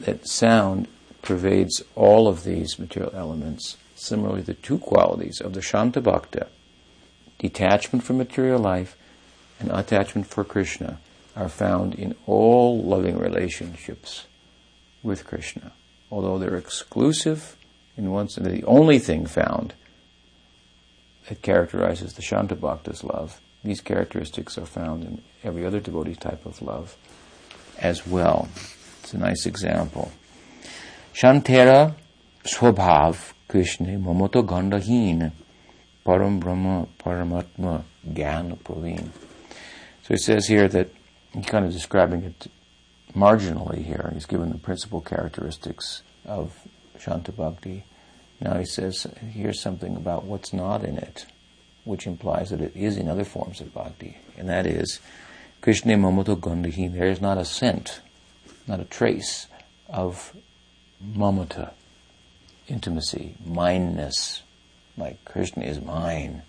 [0.00, 0.86] that sound
[1.22, 3.76] pervades all of these material elements.
[3.96, 6.46] Similarly, the two qualities of the Shanta Bhakta,
[7.38, 8.96] detachment from material life
[9.58, 11.00] and attachment for Krishna,
[11.36, 14.26] are found in all loving relationships
[15.02, 15.72] with Krishna.
[16.10, 17.56] Although they're exclusive
[17.96, 19.74] in one sense, the only thing found
[21.28, 26.46] that characterizes the Shanta Bhakta's love, these characteristics are found in every other devotee type
[26.46, 26.96] of love
[27.78, 28.48] as well.
[29.02, 30.10] It's a nice example.
[31.12, 31.94] Shantera
[32.44, 35.32] Swabhav Krishna Mamoto Gandahin
[36.04, 39.08] Param Brahma Paramatma Gyan Praveen.
[40.02, 40.90] So he says here that
[41.36, 42.46] he's kind of describing it
[43.14, 44.10] marginally here.
[44.12, 46.58] He's given the principal characteristics of
[46.98, 47.84] Shanta Bhakti.
[48.40, 51.26] Now he says here's something about what's not in it,
[51.84, 55.00] which implies that it is in other forms of bhakti, and that is
[55.60, 56.94] Krishna Mamoto Gandahin.
[56.94, 58.00] There is not a scent
[58.66, 59.46] not a trace
[59.88, 60.34] of
[61.04, 61.72] mamata,
[62.68, 64.42] intimacy, mineness,
[64.96, 66.42] like Krishna is mine.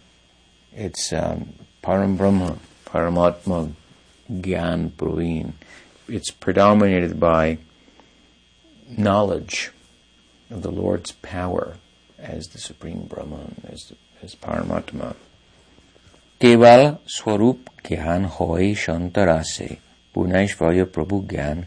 [0.74, 3.74] It's um, Param Brahma, Paramatma,
[4.31, 5.53] Gyan Praveen.
[6.09, 7.59] It's predominated by
[8.89, 9.71] knowledge
[10.51, 11.77] of the Lord's power
[12.19, 15.15] as the Supreme Brahman, as, as Paramatma.
[16.43, 19.67] केवल स्वरूप ज्ञान होय शांतरासे
[20.15, 21.65] पुनैश्वर्य प्रभु ज्ञान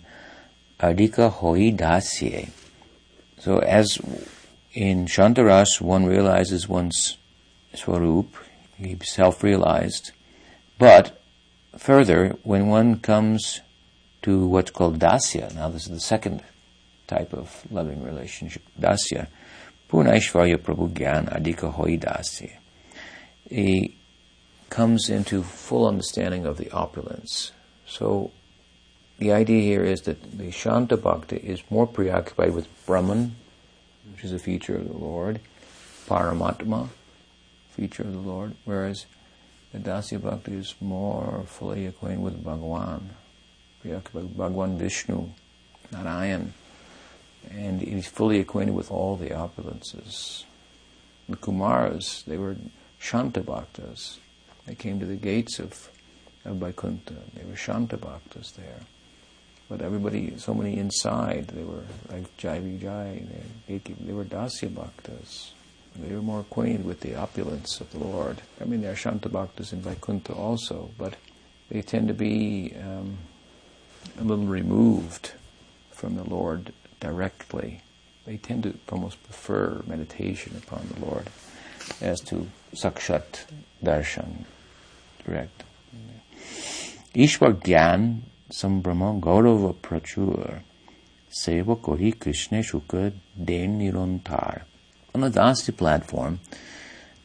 [0.80, 2.50] adika hoi dasye.
[3.40, 3.98] So as
[4.74, 7.18] in Shantaras, one realizes one's
[7.74, 8.36] swarup,
[8.78, 10.12] he self-realized,
[10.78, 11.19] but
[11.77, 13.61] further, when one comes
[14.23, 16.43] to what's called dasya, now this is the second
[17.07, 19.29] type of loving relationship, dasya,
[19.91, 22.53] Punaishvarya Prabhu Gyan Adika Hoi Dasya.
[23.49, 23.97] He
[24.69, 27.51] comes into full understanding of the opulence.
[27.87, 28.31] So
[29.19, 33.35] the idea here is that the Shanta Bhakta is more preoccupied with Brahman,
[34.13, 35.41] which is a feature of the Lord,
[36.07, 36.89] Paramatma,
[37.71, 39.07] feature of the Lord, whereas
[39.73, 45.31] the Dasya Bhakti is more fully acquainted with with Bhagawan Vishnu,
[45.93, 46.53] Narayan,
[47.51, 50.45] and he's fully acquainted with all the opulences.
[51.29, 52.57] The Kumaras, they were
[52.99, 54.19] Shanta Bhaktas.
[54.67, 55.89] They came to the gates of,
[56.45, 57.15] of Vaikuntha.
[57.35, 58.81] They were Shanta Bhaktas there.
[59.69, 63.25] But everybody, so many inside, they were like Jai Vijay,
[63.69, 65.53] they were Dasya Bhaktas.
[66.03, 68.43] They're more acquainted with the opulence of the Lord.
[68.61, 71.17] I mean, there are Shantabhaktas in Vaikuntha also, but
[71.69, 73.19] they tend to be um,
[74.19, 75.33] a little removed
[75.91, 77.83] from the Lord directly.
[78.27, 81.29] They tend to almost prefer meditation upon the Lord
[82.01, 83.45] as to sakshat
[83.83, 84.45] darshan,
[85.25, 85.65] direct.
[87.15, 90.61] Ishwar Gyan Sambrahma Gaurava Prachur
[91.31, 94.63] Seva kohi Krishna Shuka Den Nirantar
[95.15, 96.41] on the Dasya platform,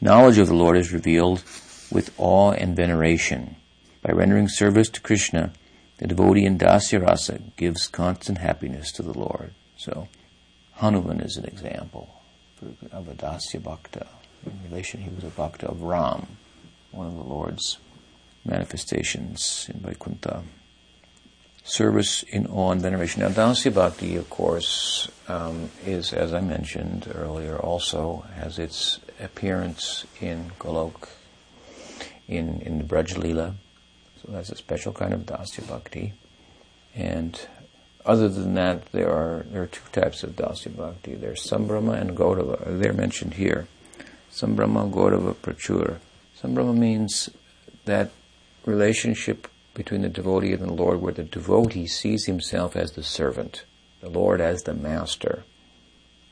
[0.00, 1.44] knowledge of the Lord is revealed
[1.90, 3.56] with awe and veneration.
[4.02, 5.52] By rendering service to Krishna,
[5.98, 9.54] the devotee in Dasya Rasa gives constant happiness to the Lord.
[9.76, 10.08] So,
[10.74, 12.22] Hanuman is an example
[12.90, 14.06] of a Dasya Bhakta.
[14.44, 16.26] In relation, he was a Bhakta of Ram,
[16.90, 17.78] one of the Lord's
[18.44, 20.42] manifestations in Vaikuntha
[21.66, 23.22] service in awe and veneration.
[23.22, 30.06] Now, Dasya Bhakti, of course, um, is, as I mentioned earlier, also has its appearance
[30.20, 31.08] in Golok,
[32.28, 33.12] in, in the Braj.
[33.14, 36.12] So that's a special kind of Dasya Bhakti.
[36.94, 37.38] And
[38.06, 41.16] other than that, there are there are two types of Dasya Bhakti.
[41.16, 42.78] There's Sambrahma and Gaurava.
[42.80, 43.66] They're mentioned here.
[44.32, 45.98] Sambrahma, Gaurava, Prachur.
[46.40, 47.28] Sambrahma means
[47.84, 48.12] that
[48.64, 53.64] relationship between the devotee and the Lord where the devotee sees himself as the servant,
[54.00, 55.44] the Lord as the master.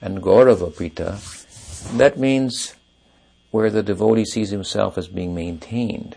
[0.00, 2.74] And Gauravapita, that means
[3.50, 6.16] where the devotee sees himself as being maintained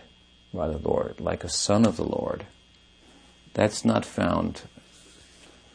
[0.54, 2.46] by the Lord, like a son of the Lord.
[3.54, 4.62] That's not found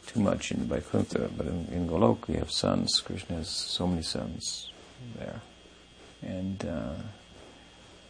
[0.07, 2.99] too much in Vaikuntha, but in, in Golok we have sons.
[2.99, 4.71] Krishna has so many sons
[5.17, 5.41] there.
[6.23, 6.95] And uh,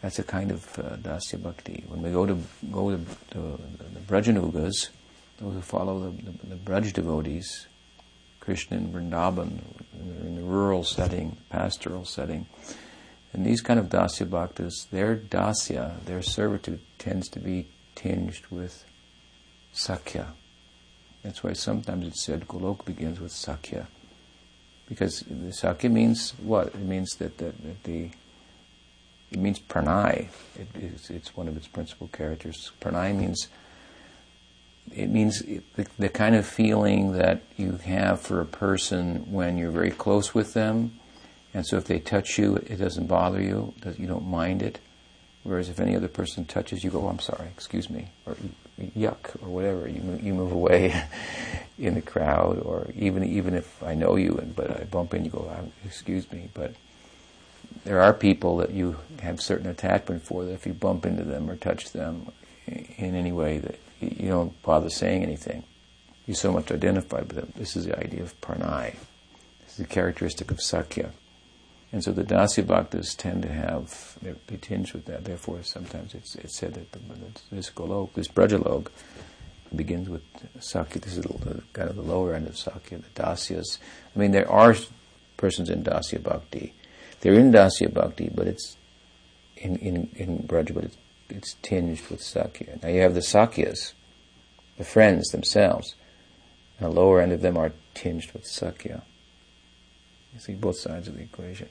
[0.04, 1.86] That's a kind of uh, dasya bhakti.
[1.88, 2.38] When we go to
[2.70, 2.98] go to,
[3.32, 3.40] to
[3.94, 4.90] the Brajanugas,
[5.38, 7.68] those who follow the, the, the Braj devotees,
[8.42, 9.62] Krishna in Vrindavan,
[9.94, 12.48] in the rural setting, pastoral setting,
[13.32, 18.84] and these kind of dasya bhaktas, their dasya, their servitude tends to be tinged with
[19.72, 20.34] sakya.
[21.24, 23.88] That's why sometimes it's said Golok begins with sakya.
[24.90, 26.68] Because the sakya means what?
[26.68, 28.10] It means that, that, that the
[29.34, 30.28] it means pranay.
[30.56, 32.72] It, it's, it's, one of its principal characters.
[32.80, 33.48] Pranay means
[34.94, 39.72] it means the, the, kind of feeling that you have for a person when you're
[39.72, 41.00] very close with them,
[41.54, 44.80] and so if they touch you, it doesn't bother you, you don't mind it.
[45.44, 48.38] Whereas if any other person touches you, go, oh, I'm sorry, excuse me, or
[48.80, 49.88] yuck, or whatever.
[49.88, 51.04] You move, you move away
[51.78, 55.26] in the crowd, or even even if I know you, and but I bump in,
[55.26, 56.50] you go, oh, excuse me.
[56.54, 56.76] But
[57.84, 61.50] there are people that you have certain attachment for that if you bump into them
[61.50, 62.32] or touch them
[62.68, 65.64] in any way that you don't bother saying anything.
[66.26, 67.54] You so much identified with them.
[67.56, 68.96] This is the idea of pranay.
[69.64, 71.12] This is the characteristic of sakya.
[71.92, 75.26] And so the Dasya Bhaktas tend to have, they tinge with that.
[75.26, 77.00] Therefore, sometimes it's, it's said that the,
[77.52, 78.88] this Golok, this Brajalok,
[79.76, 80.24] begins with
[80.60, 81.02] Sakya.
[81.02, 81.26] This is
[81.74, 83.78] kind of the lower end of Sakya, the Dasyas.
[84.16, 84.76] I mean, there are
[85.38, 86.74] persons in Dasya Bhakti.
[87.24, 88.76] They're in Dasya Bhakti, but it's
[89.56, 90.98] in, in, in Braj, but it's,
[91.30, 92.80] it's tinged with Sakya.
[92.84, 93.94] Now you have the Sakyas,
[94.78, 95.96] the friends themselves,
[96.78, 99.04] and the lower end of them are tinged with Sakya.
[100.34, 101.70] You see both sides of the equation.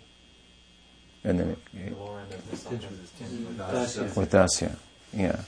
[1.22, 1.94] And then it,
[4.16, 4.74] with dasya,
[5.12, 5.42] yeah.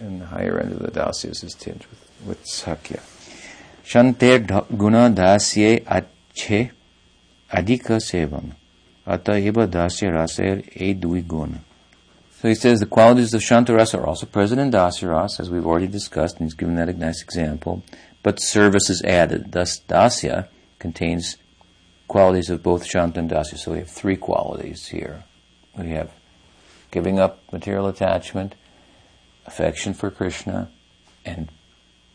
[0.00, 3.00] And the higher end of the dasyas is tinged with, with sakya.
[3.84, 4.38] Shanter
[4.78, 6.70] guna dasye ache
[7.52, 8.52] adika sevam.
[9.06, 11.60] Ataiva dasya raser e dui guna.
[12.42, 15.86] So he says the qualities of Shantarasa are also present in Dasya as we've already
[15.86, 17.84] discussed, and he's given that a nice example.
[18.24, 19.52] But service is added.
[19.52, 20.48] Thus, Dasya
[20.80, 21.36] contains
[22.08, 23.58] qualities of both Shanta and Dasya.
[23.58, 25.22] So we have three qualities here.
[25.78, 26.10] We have
[26.90, 28.56] giving up material attachment,
[29.46, 30.68] affection for Krishna,
[31.24, 31.48] and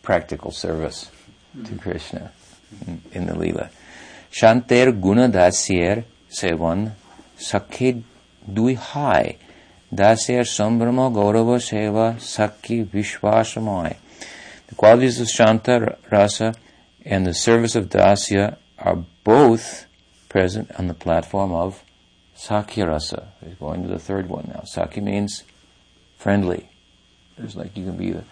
[0.04, 1.10] practical service
[1.54, 1.78] to mm-hmm.
[1.78, 2.32] Krishna
[2.86, 3.70] in, in the Leela.
[4.30, 6.92] Shanter guna dasyer sevan
[7.38, 8.04] sakhe
[8.50, 9.38] dui hai
[9.94, 13.98] dasyer sambrama gaurava seva sakhi vishwasamai.
[14.68, 16.54] The qualities of Shanta rasa
[17.06, 19.86] and the service of Dasya are both
[20.28, 21.84] present on the platform of
[22.38, 23.28] Sakyarasa.
[23.44, 24.64] He's going to the third one now.
[24.66, 25.44] Sakhi means
[26.18, 26.70] friendly.
[27.38, 28.26] There's like you can be a,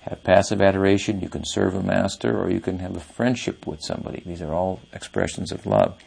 [0.00, 3.80] have passive adoration, you can serve a master, or you can have a friendship with
[3.82, 4.22] somebody.
[4.24, 5.98] These are all expressions of love.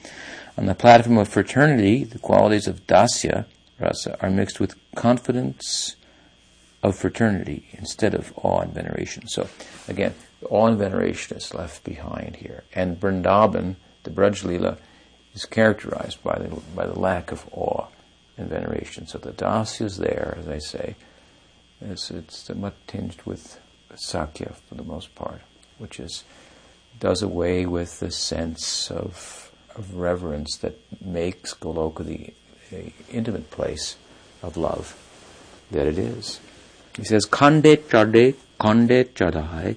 [0.58, 3.46] On the platform of fraternity, the qualities of dasya
[3.80, 5.96] rasa are mixed with confidence
[6.84, 9.28] of fraternity instead of awe and veneration.
[9.28, 9.48] So
[9.88, 10.14] again,
[10.50, 12.64] awe and veneration is left behind here.
[12.76, 14.78] And Vrindavan, the Braj Leela,
[15.34, 17.88] is characterized by the, by the lack of awe
[18.38, 19.08] and veneration.
[19.08, 20.96] So the dasya is there, as I say.
[21.82, 23.60] It's, it's much tinged with
[23.96, 25.42] sakya for the most part,
[25.78, 26.24] which is
[27.00, 29.43] does away with the sense of,
[29.76, 32.34] of reverence that makes Goloka the,
[32.70, 33.96] the intimate place
[34.42, 34.98] of love
[35.72, 36.40] that it is.
[36.96, 39.76] He says, Khande chade, khande chadai,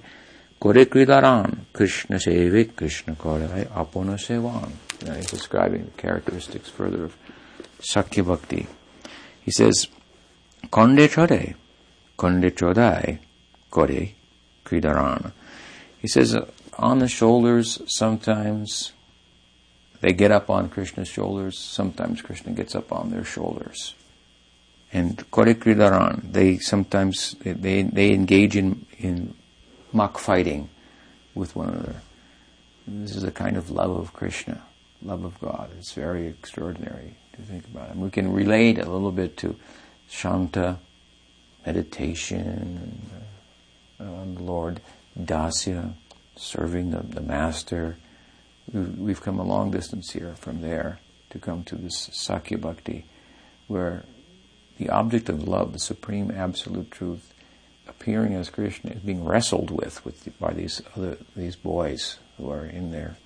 [0.60, 4.72] kore kridaran, Krishna sevik, Krishna korai, apona sevan.
[5.04, 7.16] Now he's describing the characteristics further of
[7.80, 8.66] Sakya Bhakti.
[9.42, 9.86] He says,
[10.70, 11.54] Konde chode,
[12.18, 13.18] konde chodai,
[13.70, 14.10] kore,
[14.64, 15.32] kridarana.
[16.00, 16.36] He says,
[16.78, 18.92] on the shoulders, sometimes
[20.06, 23.96] they get up on Krishna's shoulders, sometimes Krishna gets up on their shoulders.
[24.92, 29.34] And kore kridaran, they sometimes, they, they engage in, in
[29.92, 30.68] mock fighting
[31.34, 31.96] with one another.
[32.86, 34.62] This is a kind of love of Krishna
[35.02, 35.70] love of God.
[35.76, 37.90] It's very extraordinary to think about.
[37.90, 39.56] And we can relate a little bit to
[40.08, 40.78] Shanta,
[41.66, 43.00] meditation
[43.98, 44.80] uh, on the Lord,
[45.18, 45.94] Dasya,
[46.36, 47.96] serving the, the Master.
[48.72, 50.98] We've come a long distance here from there
[51.30, 53.04] to come to this Sakya Bhakti,
[53.68, 54.04] where
[54.78, 57.32] the object of love, the supreme absolute truth,
[57.88, 62.66] appearing as Krishna, is being wrestled with, with by these other these boys who are
[62.66, 63.16] in there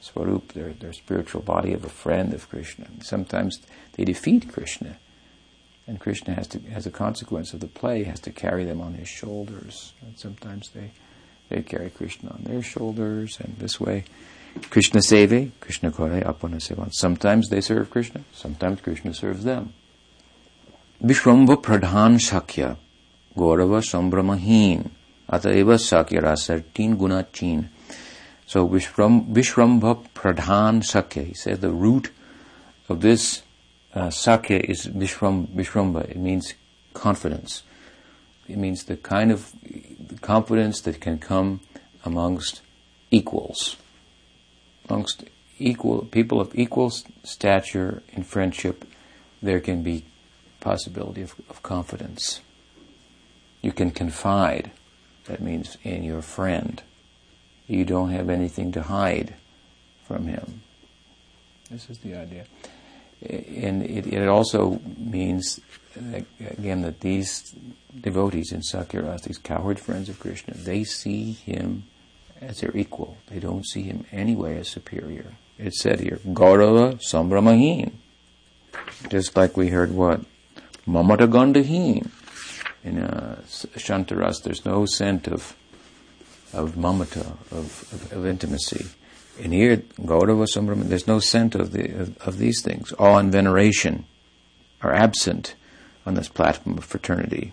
[0.00, 2.86] Swarup, their, their spiritual body of a friend of Krishna.
[2.86, 3.60] And sometimes
[3.94, 4.96] they defeat Krishna.
[5.86, 8.94] And Krishna has to, as a consequence of the play, has to carry them on
[8.94, 9.94] his shoulders.
[10.02, 10.92] And sometimes they,
[11.48, 14.04] they carry Krishna on their shoulders, and this way,
[14.70, 16.92] Krishna seve, Krishna kore apana sevan.
[16.92, 19.72] Sometimes they serve Krishna, sometimes Krishna serves them.
[21.02, 22.76] Vishwambha Pradhan Shakya,
[23.36, 24.90] Gaurava Sambramahin,
[25.30, 27.68] Ataiva Sakya Guna Chin.
[28.46, 29.32] So Vishram,
[30.14, 32.10] Pradhan Sakya, he says the root
[32.88, 33.42] of this
[33.94, 36.10] uh, Sakya is Vishram.
[36.10, 36.54] It means
[36.94, 37.62] confidence.
[38.48, 39.52] It means the kind of
[40.22, 41.60] confidence that can come
[42.04, 42.62] amongst
[43.10, 43.76] equals,
[44.88, 45.24] amongst
[45.58, 46.90] equal people of equal
[47.24, 48.84] stature in friendship.
[49.42, 50.04] There can be
[50.60, 52.40] possibility of, of confidence.
[53.62, 54.70] You can confide.
[55.26, 56.82] That means in your friend.
[57.66, 59.34] You don't have anything to hide
[60.06, 60.62] from him.
[61.70, 62.44] This is the idea.
[63.20, 65.60] And it, it also means,
[65.96, 67.54] again, that these
[68.00, 71.84] devotees in Sakyarasa, these coward friends of Krishna, they see him
[72.40, 73.16] as their equal.
[73.28, 75.32] They don't see him anyway as superior.
[75.58, 77.92] It's said here, Gaurava Sambramahin.
[79.08, 80.20] Just like we heard what?
[80.86, 82.10] Mamata Gandahin.
[82.84, 85.56] In uh, Shantaras, there's no scent of
[86.52, 88.86] of mamata, of, of, of intimacy.
[89.42, 92.92] And here, Gaurava Sambramahin, there's no scent of, the, of, of these things.
[92.98, 94.06] Awe and veneration
[94.82, 95.54] are absent
[96.06, 97.52] on this platform of fraternity.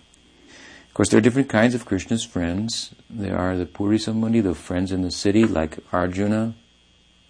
[0.96, 2.96] Course, there are different kinds of Krishna's friends.
[3.10, 6.54] There are the Puri Sambandhi, the friends in the city, like Arjuna,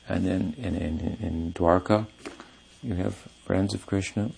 [0.07, 2.05] and then in, in, in Dwarka,
[2.83, 4.29] you have friends of Krishna.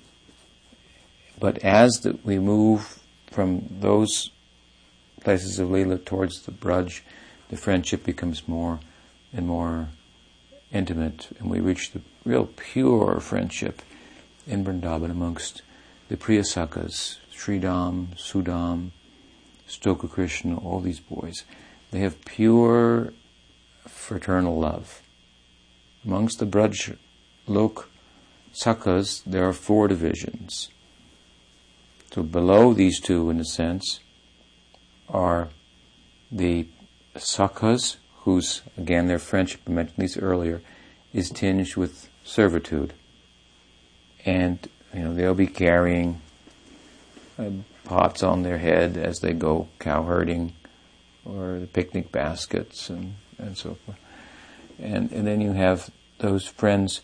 [1.42, 3.00] But as the, we move
[3.30, 4.32] from those
[5.20, 7.02] places of Leela towards the Braj,
[7.50, 8.80] the friendship becomes more
[9.34, 9.90] and more
[10.72, 13.82] intimate, and we reach the real pure friendship
[14.48, 15.64] in Vrindavan amongst
[16.08, 18.92] the Priyasakas, Sridham, Sudam,
[19.68, 21.44] Stoka Krishna, all these boys.
[21.92, 23.14] They have pure
[23.88, 25.02] fraternal love.
[26.06, 26.96] Amongst the Braj
[27.48, 27.90] Lok
[28.54, 30.70] Sakas, there are four divisions.
[32.12, 34.00] So below these two, in a sense,
[35.10, 35.50] are
[36.32, 36.68] the
[37.16, 40.62] Sakas, whose, again, their friendship, I mentioned these earlier,
[41.14, 42.94] is tinged with servitude.
[44.26, 46.22] And, you know, they'll be carrying
[47.38, 47.50] uh,
[47.88, 50.54] pots on their head as they go cow herding,
[51.26, 53.98] or the picnic baskets, and, and so forth.
[54.80, 57.02] And, and then you have those friends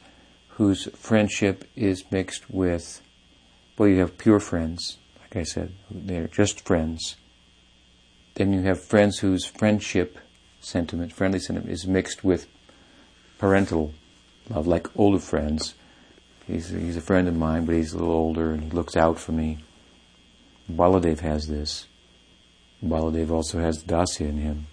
[0.49, 3.01] whose friendship is mixed with,
[3.77, 7.15] well, you have pure friends, like I said, they're just friends.
[8.35, 10.19] Then you have friends whose friendship
[10.59, 12.47] sentiment, friendly sentiment, is mixed with
[13.39, 13.93] parental
[14.49, 15.75] love, like older friends.
[16.45, 19.19] He's, he's a friend of mine, but he's a little older and he looks out
[19.19, 19.59] for me.
[20.71, 21.87] Baladev has this.
[22.83, 24.67] Baladev also has Dasya in him.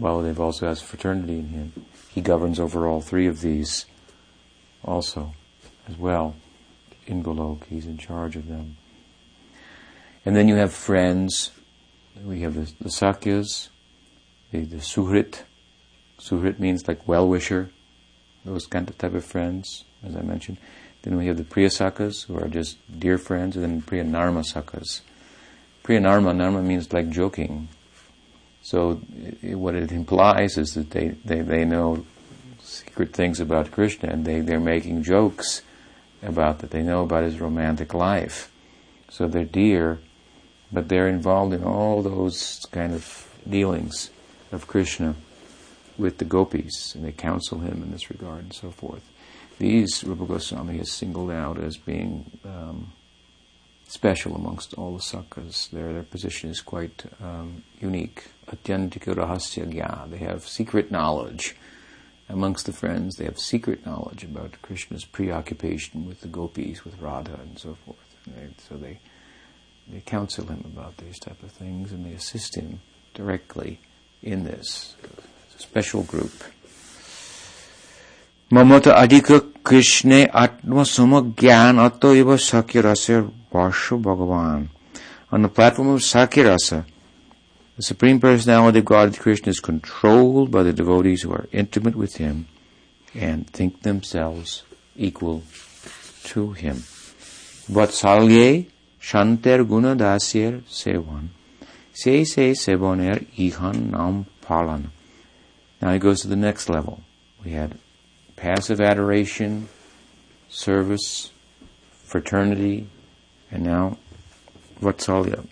[0.00, 1.86] Baladev also has fraternity in him.
[2.08, 3.86] He governs over all three of these
[4.84, 5.34] also,
[5.88, 6.36] as well.
[7.06, 8.76] In Golok, he's in charge of them.
[10.24, 11.50] And then you have friends.
[12.22, 13.68] We have the, the Sakyas,
[14.52, 15.42] the, the Suhrit.
[16.18, 17.70] Suhrit means like well-wisher.
[18.44, 20.58] Those kind of type of friends, as I mentioned.
[21.02, 24.04] Then we have the Priyasakas, who are just dear friends, and then Priya
[25.90, 27.66] Priya Narma, Narma means like joking.
[28.62, 29.00] So
[29.42, 32.06] it, what it implies is that they, they, they know
[32.60, 35.62] secret things about Krishna and they, they're making jokes
[36.22, 38.52] about that they know about his romantic life.
[39.08, 39.98] So they're dear,
[40.70, 44.10] but they're involved in all those kind of dealings
[44.52, 45.16] of Krishna
[45.98, 49.02] with the gopis, and they counsel him in this regard and so forth.
[49.58, 52.92] These Rupa Goswami has singled out as being um,
[53.90, 55.68] special amongst all the sakas.
[55.70, 58.28] Their, their position is quite um, unique.
[58.46, 60.08] Atyantika rahasya gya.
[60.08, 61.56] They have secret knowledge
[62.28, 63.16] amongst the friends.
[63.16, 67.98] They have secret knowledge about Krishna's preoccupation with the gopis, with Radha, and so forth.
[68.26, 69.00] And they, so they
[69.88, 72.80] they counsel him about these type of things, and they assist him
[73.14, 73.80] directly
[74.22, 74.94] in this
[75.58, 76.32] special group.
[78.52, 84.68] Mamata adhika Krishna atma suma gyan ato eva sakyarasa varsha bhagavan.
[85.32, 86.84] On the platform of Sakyarasa,
[87.76, 92.16] the Supreme Personality of God, Krishna, is controlled by the devotees who are intimate with
[92.16, 92.46] Him
[93.14, 94.64] and think themselves
[94.96, 95.42] equal
[96.24, 96.76] to Him.
[97.70, 98.66] Vatsalye
[99.00, 101.28] Shanter Guna Dasyer Sevan.
[101.92, 104.90] Se se Sevoner Ihan Nam Palan.
[105.80, 107.02] Now he goes to the next level.
[107.44, 107.78] We had
[108.36, 109.68] passive adoration,
[110.48, 111.30] service,
[112.04, 112.88] fraternity,
[113.50, 113.98] and now
[114.80, 115.46] Vatsalya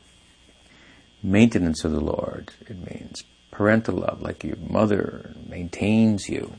[1.23, 2.53] maintenance of the Lord.
[2.61, 6.55] It means parental love, like your mother maintains you.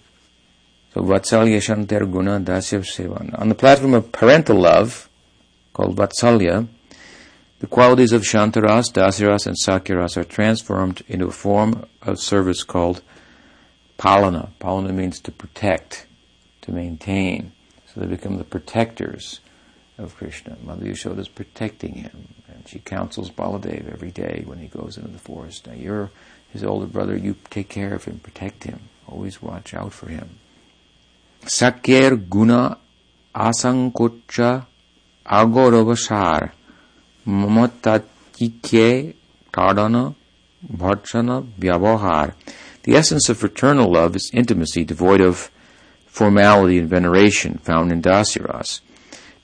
[0.93, 3.39] So Vatsalya Shantar Guna Dasya Sevan.
[3.39, 5.09] On the platform of parental love,
[5.73, 6.67] called Vatsalya,
[7.59, 13.01] The qualities of Shantaras, Dasiras, and Sakyaras are transformed into a form of service called
[13.97, 14.49] Palana.
[14.59, 16.05] Palana means to protect,
[16.61, 17.51] to maintain.
[17.87, 19.41] So they become the protectors
[19.99, 20.57] of Krishna.
[20.63, 25.09] Mother Yashoda is protecting him, and she counsels Baladev every day when he goes into
[25.09, 25.67] the forest.
[25.67, 26.09] Now you're
[26.51, 30.39] his older brother, you take care of him, protect him, always watch out for him.
[31.45, 32.77] Sakyer guna
[33.35, 34.65] asankocha
[35.25, 36.51] agoravasar
[37.27, 39.13] mamatatiche
[39.53, 40.15] tadana
[40.65, 42.33] bharchana vyavahar.
[42.83, 45.51] The essence of fraternal love is intimacy devoid of
[46.07, 48.81] formality and veneration found in Dasiras.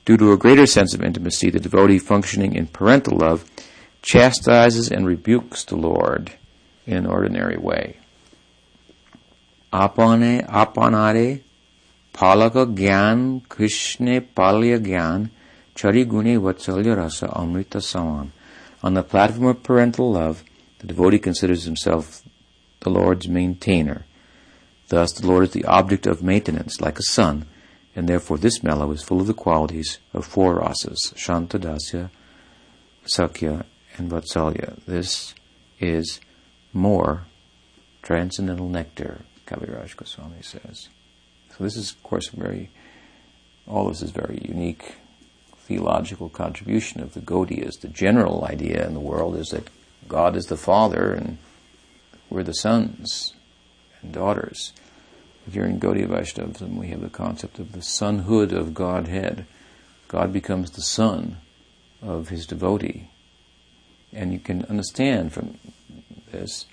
[0.06, 3.44] Due to a greater sense of intimacy, the devotee functioning in parental love
[4.04, 6.32] chastises and rebukes the Lord
[6.86, 7.98] in an ordinary way.
[9.74, 11.42] Apane apanare
[12.14, 15.32] palaka gyan krishne palya gyan
[15.76, 18.32] chari vatsalya rasa amrita saman.
[18.84, 20.44] On the platform of parental love,
[20.80, 22.22] the devotee considers himself
[22.82, 24.06] the Lord's maintainer.
[24.90, 27.48] Thus, the Lord is the object of maintenance, like a son,
[27.96, 32.10] and therefore this mellow is full of the qualities of four rasas, Shanta, Dasya,
[33.06, 33.66] Sakya,
[33.98, 34.84] and Vatsalya.
[34.86, 35.34] This
[35.80, 36.20] is
[36.74, 37.26] more
[38.02, 40.90] transcendental nectar, Kaviraj Goswami says.
[41.58, 42.70] So this is, of course, very,
[43.66, 44.96] all this is very unique
[45.60, 47.80] theological contribution of the Gaudiyas.
[47.80, 49.70] The general idea in the world is that
[50.08, 51.38] God is the Father and
[52.30, 53.34] we're the sons
[54.02, 54.74] and daughters.
[55.52, 59.46] Here in Gaudiya Vaishnavism, we have the concept of the sonhood of Godhead.
[60.08, 61.38] God becomes the son
[62.02, 63.10] of his devotee.
[64.12, 65.60] And you can understand from
[66.32, 66.66] this,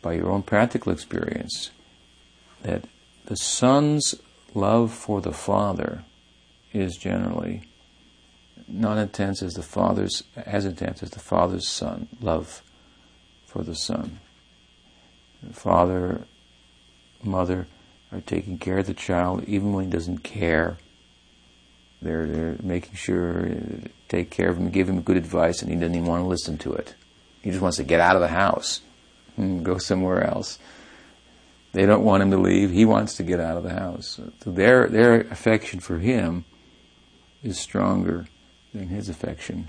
[0.00, 1.70] by your own practical experience,
[2.62, 2.84] that
[3.26, 4.14] the son's
[4.54, 6.04] love for the father
[6.72, 7.62] is generally
[8.68, 12.62] not intense as the father's, as intense as the father's son love
[13.46, 14.20] for the son.
[15.52, 16.26] Father,
[17.22, 17.66] mother
[18.14, 20.78] are taking care of the child even when he doesn't care.
[22.00, 25.76] They're, they're making sure, uh, take care of him, give him good advice, and he
[25.76, 26.94] doesn't even want to listen to it.
[27.42, 28.82] He just wants to get out of the house
[29.36, 30.58] and go somewhere else.
[31.72, 32.70] They don't want him to leave.
[32.70, 34.20] He wants to get out of the house.
[34.44, 36.44] So their, their affection for him
[37.42, 38.28] is stronger
[38.72, 39.68] than his affection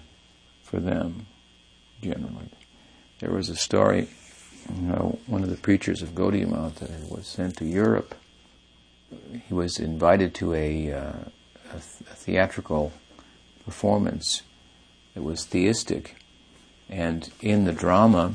[0.61, 1.25] for them,
[2.01, 2.49] generally.
[3.19, 4.09] There was a story,
[4.75, 8.13] you know, one of the preachers of Gaudiya Math was sent to Europe
[9.47, 10.99] he was invited to a, uh,
[11.69, 12.91] a, th- a, theatrical
[13.63, 14.41] performance
[15.13, 16.15] that was theistic,
[16.89, 18.33] and in the drama,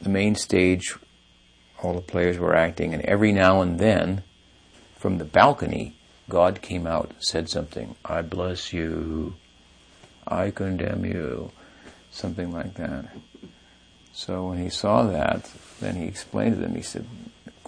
[0.00, 0.94] the main stage,
[1.82, 4.22] all the players were acting, and every now and then,
[4.96, 5.94] from the balcony,
[6.28, 9.34] God came out, said something, I bless you,
[10.26, 11.50] I condemn you,
[12.10, 13.06] something like that.
[14.12, 15.50] So when he saw that,
[15.80, 17.06] then he explained to them, he said,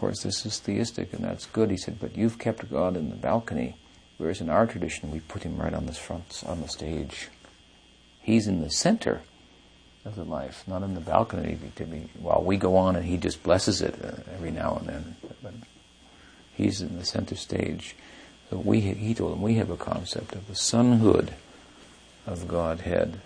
[0.03, 1.70] course, this is theistic and that's good.
[1.70, 3.76] He said, but you've kept God in the balcony,
[4.18, 7.28] whereas in our tradition we put him right on the front, on the stage.
[8.20, 9.20] He's in the center
[10.05, 13.16] of the life, not in the balcony to be, while we go on and he
[13.16, 15.16] just blesses it uh, every now and then.
[15.40, 15.55] But
[16.53, 17.94] he's in the center stage.
[18.50, 21.28] So we, he told him, we have a concept of the sonhood
[22.26, 23.20] of Godhead.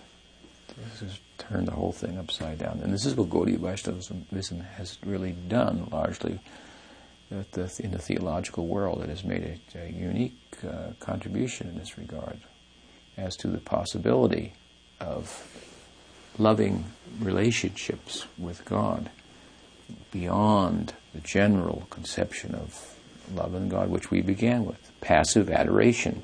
[0.77, 2.81] This has turned the whole thing upside down.
[2.83, 6.39] And this is what Gaudiya Vaishnavism has really done largely
[7.29, 9.01] the, in the theological world.
[9.01, 12.39] It has made a, a unique uh, contribution in this regard
[13.17, 14.53] as to the possibility
[14.99, 15.57] of
[16.37, 16.85] loving
[17.19, 19.09] relationships with God
[20.11, 22.95] beyond the general conception of
[23.33, 26.23] love in God, which we began with passive adoration,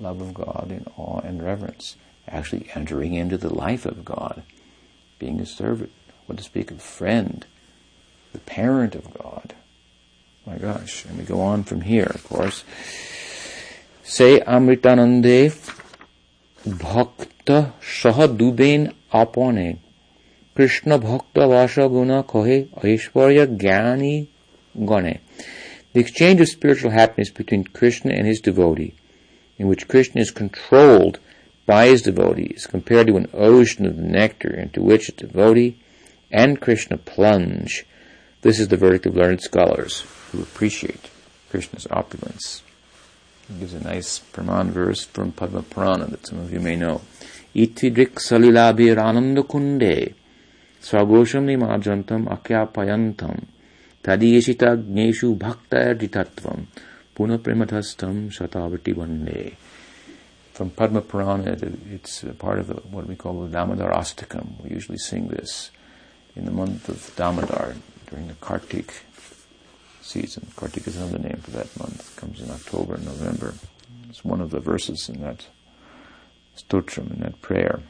[0.00, 4.42] love of God in awe and reverence, actually entering into the life of God,
[5.18, 5.92] being a servant,
[6.26, 7.46] what to speak of friend,
[8.32, 9.54] the parent of God,
[10.48, 11.04] my gosh.
[11.04, 12.64] And we go on from here, of course.
[14.02, 15.52] Say Amritanande
[16.64, 19.78] Bhakta Sahaduben Apone
[20.54, 24.28] Krishna Bhakta Vasha Guna Kohe Aishwarya Gyani
[24.74, 25.20] Gane.
[25.92, 28.94] The exchange of spiritual happiness between Krishna and his devotee,
[29.58, 31.18] in which Krishna is controlled
[31.66, 35.78] by his devotee, is compared to an ocean of nectar into which a devotee
[36.30, 37.84] and Krishna plunge.
[38.40, 41.10] This is the verdict of learned scholars who appreciate
[41.50, 42.62] Krishna's opulence.
[43.48, 47.00] He gives a nice Praman verse from Padma Purana that some of you may know.
[47.54, 50.14] Iti drik salilabhir ananda kunde
[50.80, 53.44] swagosham nimajantam akyapayantam
[54.02, 56.66] tadiyeshita gneshu bhakta erditatvam
[57.14, 59.56] puna premathastam shatavati vande.
[60.58, 64.60] from Padma Purana, it, it's part of the, what we call the Damodar Astakam.
[64.60, 65.70] We usually sing this
[66.34, 67.76] in the month of Damodar
[68.10, 69.04] during the Kartik
[70.08, 70.46] season.
[70.56, 72.12] Kartik is another name for that month.
[72.16, 73.54] It comes in October and November.
[74.08, 75.46] It's one of the verses in that
[76.56, 77.82] stotram, in that prayer.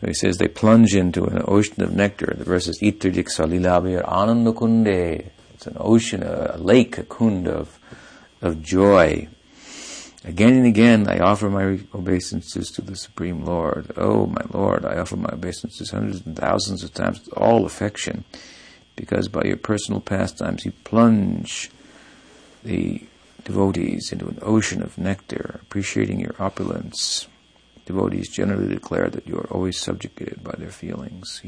[0.00, 2.34] So he says they plunge into an ocean of nectar.
[2.36, 5.30] The verse is Itridik Salilabir Anandakunde.
[5.54, 7.78] It's an ocean, a, lake, a kund of,
[8.40, 9.28] of joy.
[10.24, 13.92] Again and again, I offer my obeisances to the Supreme Lord.
[13.96, 18.24] Oh, my Lord, I offer my obeisances hundreds and thousands of times with all affection,
[18.96, 21.70] because by your personal pastimes you plunge
[22.62, 23.02] the
[23.44, 27.26] devotees into an ocean of nectar, appreciating your opulence.
[27.86, 31.40] Devotees generally declare that you are always subjugated by their feelings.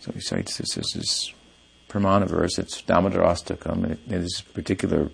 [0.00, 1.34] So he cites this as his
[1.88, 5.10] Pramana verse, it's Damodarastakam, and it, it is a particular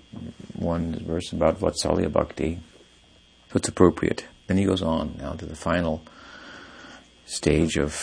[0.55, 2.59] one verse about Vatsalya Bhakti.
[3.51, 4.27] So it's appropriate.
[4.47, 6.03] Then he goes on now to the final
[7.31, 7.95] stage of,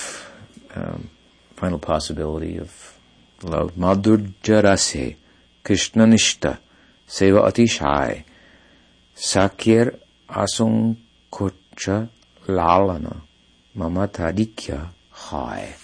[0.76, 1.10] um,
[1.56, 2.98] final possibility of
[3.44, 3.74] love.
[3.76, 5.16] Madhurjarase,
[5.64, 6.60] Krishnanishta,
[7.08, 8.24] Seva Atishai,
[9.16, 10.00] Sakir
[10.30, 12.10] Asunkocha
[12.48, 13.22] Lalana,
[13.76, 15.76] Mamatadikya Hai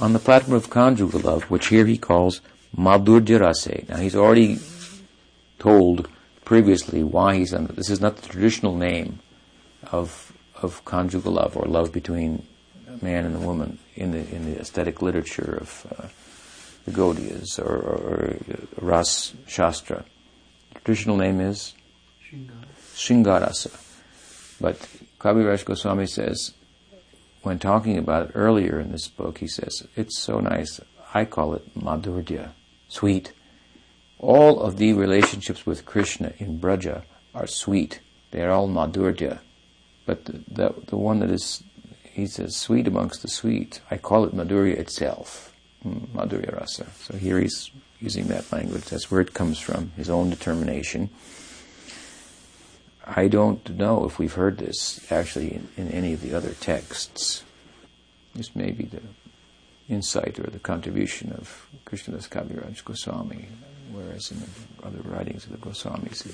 [0.00, 2.40] on the platform of conjugal love, which here he calls
[2.76, 3.88] Madhurjarase.
[3.88, 4.58] Now he's already
[5.58, 6.08] told
[6.44, 9.18] previously why he's on this is not the traditional name
[9.90, 10.27] of
[10.62, 12.46] of conjugal love or love between
[12.88, 16.08] a man and a woman in the in the aesthetic literature of uh,
[16.84, 18.36] the Gaudiyas or, or, or
[18.80, 20.04] Ras Shastra.
[20.74, 21.74] The traditional name is
[22.94, 23.84] Shringarasa.
[24.60, 24.76] But
[25.18, 26.54] Kaviraj Goswami says
[27.42, 30.80] when talking about it earlier in this book, he says, it's so nice.
[31.14, 32.50] I call it madhurya,
[32.88, 33.32] sweet.
[34.18, 37.04] All of the relationships with Krishna in Braja
[37.34, 38.00] are sweet.
[38.32, 39.38] They are all madhurya.
[40.08, 41.62] But the, the, one that is,
[42.02, 46.86] he says, sweet amongst the sweet, I call it madhurya itself, hmm, madhurya rasa.
[46.96, 48.86] So here he's using that language.
[48.86, 51.10] That's where it comes from, his own determination.
[53.04, 57.44] I don't know if we've heard this actually in, in any of the other texts.
[58.34, 59.02] This may be the
[59.90, 63.48] insight or the contribution of Krishnadas Kaviraj Goswami,
[63.92, 66.24] whereas in the other writings of the Goswamis,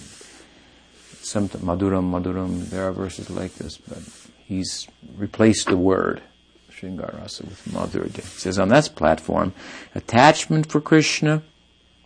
[1.24, 3.98] some Maduram, Maduram, there are verses like this, but
[4.46, 6.22] he's replaced the word
[6.70, 8.16] Shringarasa with Madhurya.
[8.16, 9.54] He says on that platform,
[9.94, 11.42] attachment for Krishna,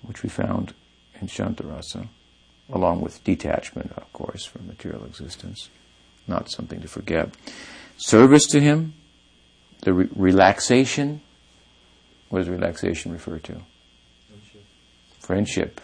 [0.03, 0.75] which we found
[1.21, 2.09] in Shantarasa,
[2.71, 5.69] along with detachment, of course, from material existence.
[6.27, 7.31] Not something to forget.
[7.97, 8.95] Service to Him,
[9.81, 11.23] the re- relaxation.
[12.29, 13.63] What does relaxation refer to?
[14.29, 14.65] Friendship.
[15.19, 15.81] Friendship.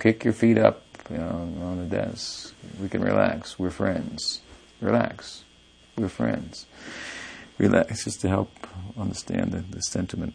[0.00, 2.54] Kick your feet up you know, on the desk.
[2.80, 3.58] We can relax.
[3.58, 4.40] We're friends.
[4.80, 5.44] Relax.
[5.96, 6.66] We're friends.
[7.58, 8.50] Relax just to help
[8.98, 10.34] understand the, the sentiment.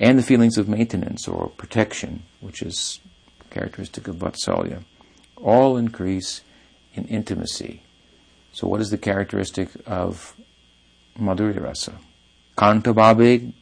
[0.00, 3.00] And the feelings of maintenance or protection, which is
[3.50, 4.84] characteristic of Vatsalya
[5.42, 6.42] all increase
[6.94, 7.82] in intimacy.
[8.52, 10.34] So, what is the characteristic of
[11.18, 11.98] Madhurya Rasa?
[12.56, 13.52] Kantababeg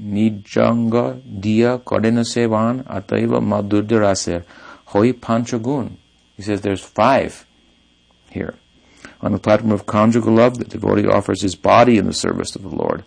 [0.00, 4.44] nijanga dia kodena sevan ataiva madhurya rasa
[4.86, 5.96] hoi panchagun.
[6.36, 7.46] He says there's five
[8.30, 8.54] here.
[9.20, 12.62] On the platform of conjugal love, the devotee offers his body in the service of
[12.62, 13.04] the Lord.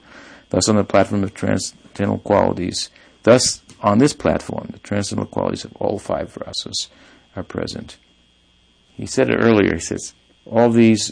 [0.49, 2.89] Thus, on the platform of transcendental qualities,
[3.23, 6.87] thus on this platform, the transcendental qualities of all five rasas
[7.35, 7.97] are present.
[8.93, 9.75] He said it earlier.
[9.75, 10.13] He says
[10.45, 11.11] all these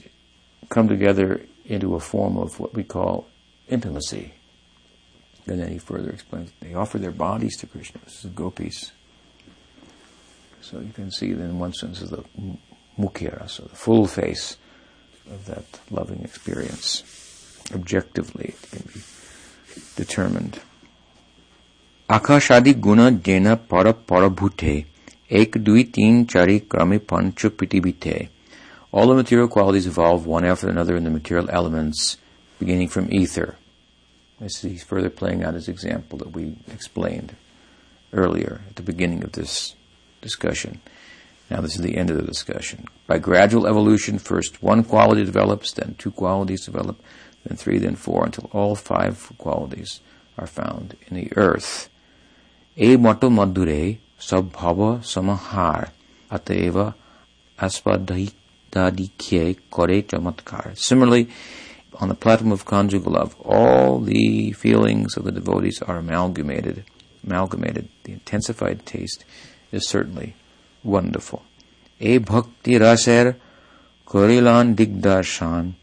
[0.69, 3.27] come together into a form of what we call
[3.69, 4.33] intimacy.
[5.45, 8.01] And then he further explains they offer their bodies to Krishna.
[8.03, 8.91] This is gopis.
[10.69, 12.25] So you can see that in one sense is the
[12.99, 14.57] mukhya, so the full face
[15.31, 17.03] of that loving experience.
[17.73, 18.99] Objectively, it can be
[19.95, 20.59] determined.
[22.09, 23.55] Parabhute
[25.29, 28.27] Ek dui tin chari krami pancha pitibite.
[28.91, 32.17] All the material qualities evolve one after another in the material elements,
[32.59, 33.55] beginning from ether.
[34.41, 37.37] This is further playing out his example that we explained
[38.11, 39.76] earlier at the beginning of this
[40.21, 40.81] discussion.
[41.49, 42.85] Now, this is the end of the discussion.
[43.07, 47.01] By gradual evolution, first one quality develops, then two qualities develop,
[47.45, 50.01] then three, then four, until all five qualities
[50.37, 51.89] are found in the earth.
[52.77, 55.91] E moto madure Sabhava samahar
[56.31, 56.95] ateva
[57.59, 60.77] aspadadikye kore chamatkar.
[60.77, 61.29] Similarly,
[61.99, 66.83] on the platform of conjugal love, all the feelings of the devotees are amalgamated,
[67.23, 67.89] amalgamated.
[68.03, 69.23] The intensified taste
[69.71, 70.35] is certainly
[70.83, 71.43] wonderful.
[71.99, 73.35] E bhakti raser
[74.05, 75.73] korilan digdarshan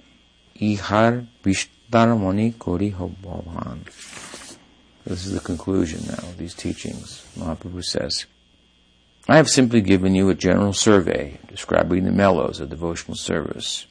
[0.60, 3.84] ihar bishtar mani kori bhavan.
[5.04, 7.26] This is the conclusion now of these teachings.
[7.38, 8.24] Mahaprabhu says,
[9.28, 13.86] I have simply given you a general survey describing the mellows of devotional service.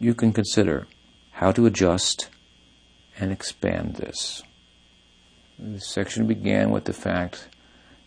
[0.00, 0.88] You can consider
[1.32, 2.28] how to adjust
[3.18, 4.42] and expand this.
[5.58, 7.48] This section began with the fact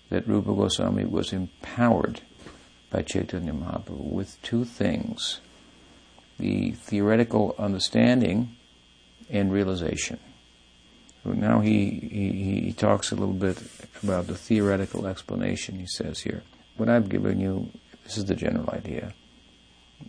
[0.10, 2.22] that Rupa Goswami was empowered
[2.89, 5.39] by Chaitanya Mahaprabhu with two things
[6.38, 8.56] the theoretical understanding
[9.30, 10.20] and realization.
[11.24, 13.58] Now he, he, he talks a little bit
[14.03, 16.43] about the theoretical explanation, he says here.
[16.78, 17.72] What I've given you,
[18.03, 19.14] this is the general idea.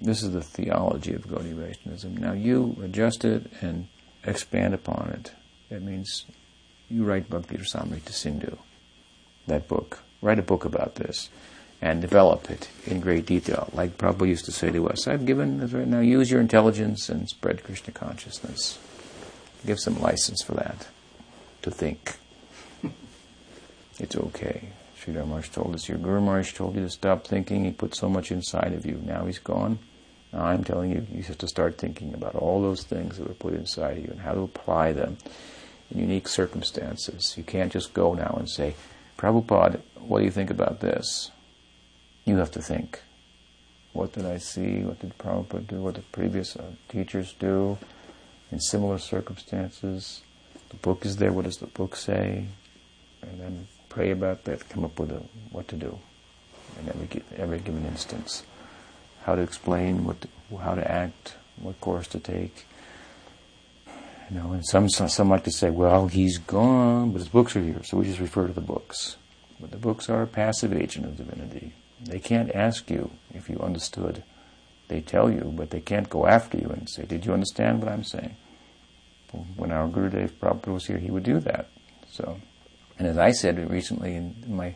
[0.01, 2.17] This is the theology of Gaudiya Vaishnavism.
[2.17, 3.89] Now you adjust it and
[4.25, 5.33] expand upon it.
[5.71, 6.27] That means
[6.91, 8.59] you write Bhakti Rasamrita Sindhu,
[9.47, 10.03] that book.
[10.23, 11.29] Write a book about this
[11.83, 13.69] and develop it in great detail.
[13.73, 17.09] Like Prabhupada used to say to us, I've given this right now, use your intelligence
[17.09, 18.79] and spread Krishna consciousness.
[19.65, 20.87] Give some license for that,
[21.63, 22.17] to think.
[23.99, 24.69] it's okay.
[24.99, 28.09] Sridhar Maharaj told us, your Guru Maharaj told you to stop thinking, he put so
[28.09, 29.01] much inside of you.
[29.05, 29.79] Now he's gone.
[30.33, 33.55] I'm telling you, you have to start thinking about all those things that were put
[33.55, 35.17] inside of you and how to apply them
[35.91, 37.35] in unique circumstances.
[37.37, 38.75] You can't just go now and say,
[39.19, 41.31] Prabhupada, what do you think about this?
[42.25, 43.01] You have to think.
[43.93, 44.81] What did I see?
[44.81, 45.77] What did Prabhupada do?
[45.77, 47.79] What did previous uh, teachers do
[48.53, 50.21] in similar circumstances?
[50.69, 51.33] The book is there.
[51.33, 52.47] What does the book say?
[53.23, 54.69] And then pray about that.
[54.69, 55.99] Come up with a, what to do
[56.79, 58.43] in every every given instance.
[59.25, 62.67] How to explain what, to, how to act, what course to take.
[64.31, 67.63] You know, and some some like to say, well, he's gone, but his books are
[67.63, 69.17] here, so we just refer to the books.
[69.61, 71.73] But the books are a passive agent of divinity.
[72.01, 74.23] They can't ask you if you understood.
[74.89, 77.91] They tell you, but they can't go after you and say, Did you understand what
[77.91, 78.37] I'm saying?
[79.57, 81.69] When our Guru Gurudev Prabhupada was here, he would do that.
[82.11, 82.41] So,
[82.99, 84.75] and as I said recently in my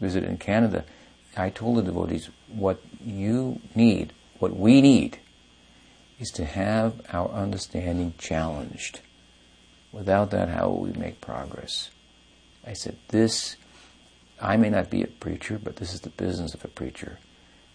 [0.00, 0.84] visit in Canada,
[1.36, 5.18] I told the devotees, what you need, what we need,
[6.22, 9.00] is to have our understanding challenged.
[9.90, 11.90] Without that, how will we make progress?
[12.64, 13.56] I said, this
[14.40, 17.18] I may not be a preacher, but this is the business of a preacher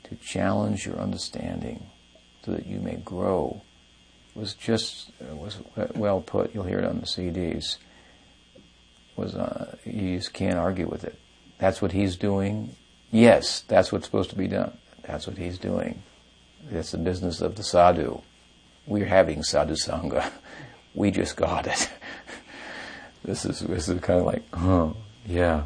[0.06, 1.88] to challenge your understanding
[2.44, 3.62] so that you may grow.
[4.34, 5.60] It was just was
[5.96, 6.54] well put.
[6.54, 7.78] You'll hear it on the CDs.
[9.18, 11.20] was uh, you just can't argue with it.
[11.58, 12.76] That's what he's doing.
[13.12, 14.78] Yes, that's what's supposed to be done.
[15.04, 16.02] That's what he's doing.
[16.70, 18.22] That's the business of the sadhu.
[18.88, 20.32] We're having sadhu sangha.
[20.96, 21.92] We just got it.
[23.24, 24.96] this is this is kind of like, oh
[25.28, 25.66] yeah,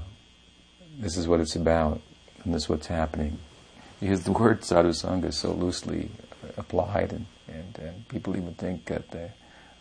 [1.00, 2.02] this is what it's about,
[2.44, 3.40] and this is what's happening.
[4.02, 6.10] Because the word sadhusanga is so loosely
[6.58, 9.32] applied, and, and, and people even think that they,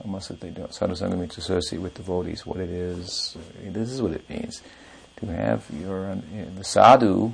[0.04, 0.70] almost that they don't.
[0.70, 3.36] Sadhusanga means to associate with devotees, what it is.
[3.64, 4.62] This is what it means.
[5.16, 6.16] To have your,
[6.56, 7.32] the sadhu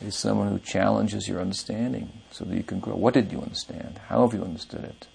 [0.00, 2.94] is someone who challenges your understanding so that you can grow.
[2.94, 4.00] What did you understand?
[4.08, 5.06] How have you understood it?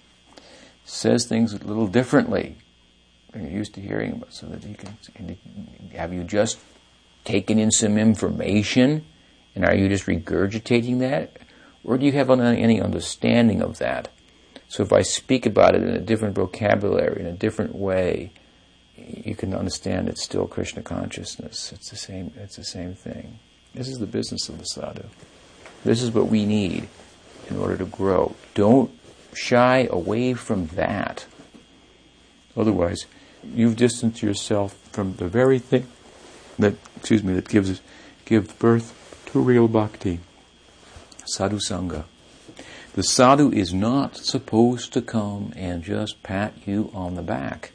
[0.88, 2.56] Says things a little differently
[3.32, 4.96] than you're used to hearing about, so that you can.
[5.94, 6.58] Have you just
[7.24, 9.04] taken in some information
[9.56, 11.36] and are you just regurgitating that?
[11.82, 14.08] Or do you have any understanding of that?
[14.68, 18.30] So if I speak about it in a different vocabulary, in a different way,
[18.96, 21.72] you can understand it's still Krishna consciousness.
[21.72, 23.40] It's the same, it's the same thing.
[23.74, 25.08] This is the business of the sadhu.
[25.84, 26.88] This is what we need
[27.50, 28.36] in order to grow.
[28.54, 28.90] Don't
[29.36, 31.26] shy away from that.
[32.56, 33.06] Otherwise,
[33.44, 35.86] you've distanced yourself from the very thing
[36.58, 37.80] that excuse me that gives
[38.24, 40.20] gives birth to real bhakti.
[41.26, 42.04] Sadhu sangha.
[42.94, 47.72] The sadhu is not supposed to come and just pat you on the back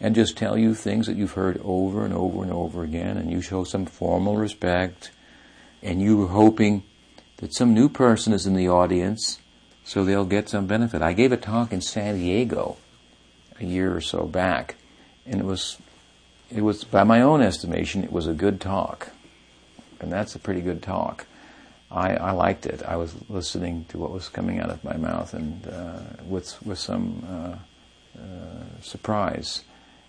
[0.00, 3.32] and just tell you things that you've heard over and over and over again, and
[3.32, 5.10] you show some formal respect,
[5.82, 6.82] and you're hoping
[7.38, 9.38] that some new person is in the audience
[9.84, 11.02] so they'll get some benefit.
[11.02, 12.76] I gave a talk in San Diego
[13.60, 14.76] a year or so back,
[15.26, 15.78] and it was
[16.50, 19.10] it was, by my own estimation, it was a good talk.
[20.00, 21.26] And that's a pretty good talk.
[21.90, 22.82] I, I liked it.
[22.82, 26.78] I was listening to what was coming out of my mouth and uh, with, with
[26.78, 29.64] some uh, uh, surprise.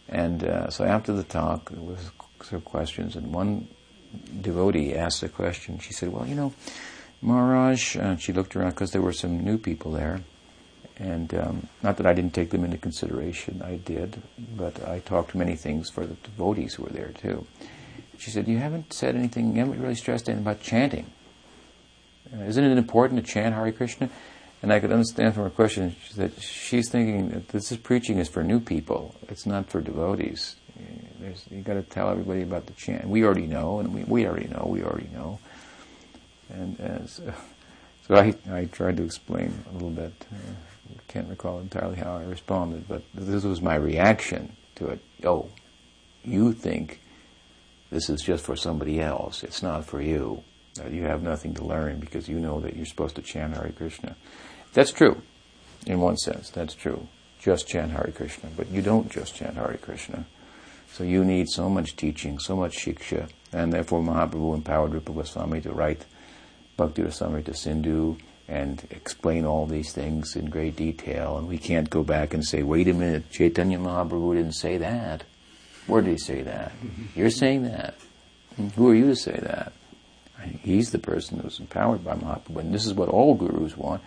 [0.10, 2.12] And uh, so after the talk, there was
[2.44, 3.68] some questions, and one
[4.42, 5.80] devotee asked a question.
[5.80, 6.54] She said, well, you know,
[7.26, 10.22] Maharaj, she looked around because there were some new people there,
[10.98, 14.22] and um, not that I didn't take them into consideration, I did,
[14.56, 17.48] but I talked many things for the devotees who were there too.
[18.20, 21.08] she said, you haven't said anything, you haven't really stressed anything about chanting.
[22.32, 24.10] Uh, isn't it important to chant Hare Krishna?
[24.62, 28.30] And I could understand from her question that she's thinking that this is preaching is
[28.30, 29.16] for new people.
[29.30, 30.56] It's not for devotees.
[31.20, 33.08] There's, you got to tell everybody about the chant.
[33.08, 34.66] We already know, and we, we already know.
[34.68, 35.40] We already know.
[36.50, 37.06] And uh,
[38.08, 40.14] so, I I tried to explain a little bit.
[40.32, 40.54] Uh,
[41.08, 45.00] can't recall entirely how I responded, but this was my reaction to it.
[45.24, 45.50] Oh,
[46.24, 47.00] you think
[47.90, 49.44] this is just for somebody else.
[49.44, 50.44] It's not for you.
[50.90, 54.16] You have nothing to learn because you know that you're supposed to chant Hare Krishna.
[54.74, 55.22] That's true,
[55.88, 56.50] in one sense.
[56.50, 57.08] That's true.
[57.40, 60.26] Just chant Hare Krishna, but you don't just chant Hare Krishna.
[60.92, 65.62] So you need so much teaching, so much shiksha, and therefore Mahaprabhu empowered Rupa Goswami
[65.62, 66.06] to write
[66.78, 68.18] Bhakti Rasamrita Sindhu
[68.48, 71.38] and explain all these things in great detail.
[71.38, 75.24] And we can't go back and say, wait a minute, Chaitanya Mahaprabhu didn't say that.
[75.88, 76.72] Where did he say that?
[77.16, 77.96] You're saying that.
[78.76, 79.74] Who are you to say that?
[80.62, 82.58] He's the person who's empowered by Mahaprabhu.
[82.58, 84.04] And this is what all gurus want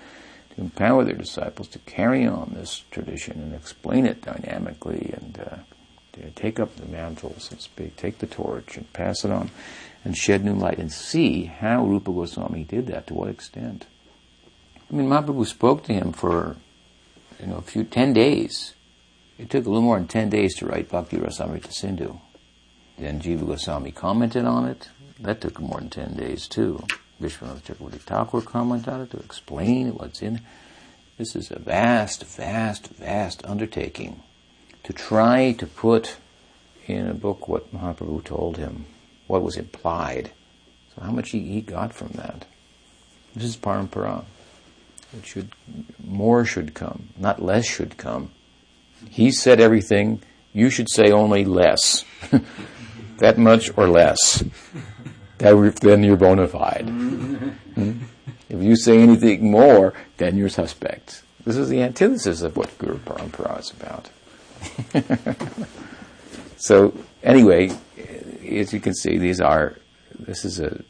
[0.55, 5.57] to empower their disciples to carry on this tradition and explain it dynamically and uh,
[6.35, 9.51] take up the mantle, so to speak, take the torch and pass it on
[10.05, 13.87] and shed new light and see how Rupa Goswami did that, to what extent.
[14.91, 16.57] I mean, Mahaprabhu spoke to him for,
[17.41, 18.75] you know, a few, ten days.
[19.39, 22.19] It took a little more than ten days to write Bhakti Rasamrita Sindhu.
[22.99, 24.89] Then Jiva Goswami commented on it.
[25.21, 26.85] That took more than ten days too.
[27.21, 30.43] Vishwanath Chakravarti Thakur commented on it to explain what's in it.
[31.19, 34.23] This is a vast, vast, vast undertaking
[34.89, 36.17] to try to put
[36.87, 38.87] in a book what Mahaprabhu told him,
[39.27, 40.31] what was implied.
[40.95, 42.47] So how much he, he got from that.
[43.37, 44.25] This is parampara.
[45.15, 45.53] It should,
[46.03, 48.31] more should come, not less should come.
[49.11, 50.23] He said everything,
[50.55, 52.07] you should say only less.
[53.19, 54.43] that much or less.
[55.37, 56.89] That, then you're bona fide.
[56.89, 57.99] Hmm?
[58.49, 61.23] If you say anything more, then you're suspect.
[61.45, 64.09] This is the antithesis of what Guru Parampara is about.
[66.57, 67.71] so, anyway,
[68.51, 69.77] as you can see, these are,
[70.19, 70.83] this is a,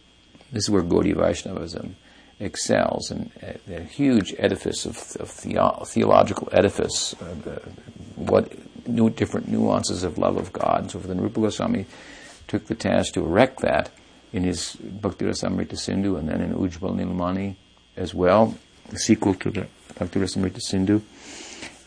[0.53, 1.97] this is where Gaudiya Vaishnavism
[2.41, 7.63] excels and a, a huge edifice of, of theo- theological edifice, uh, the,
[8.17, 8.53] what
[8.89, 10.83] new, different nuances of love of God.
[10.83, 11.87] And so then Rupa Goswami
[12.47, 13.91] took the task to erect that
[14.33, 17.57] in his Bhakti Rasamrita Sindhu and then in Ujjval Nilmani
[17.97, 18.57] as well,
[18.89, 19.67] the sequel to the
[19.99, 21.03] Bhakti Rasamrita Sindhu.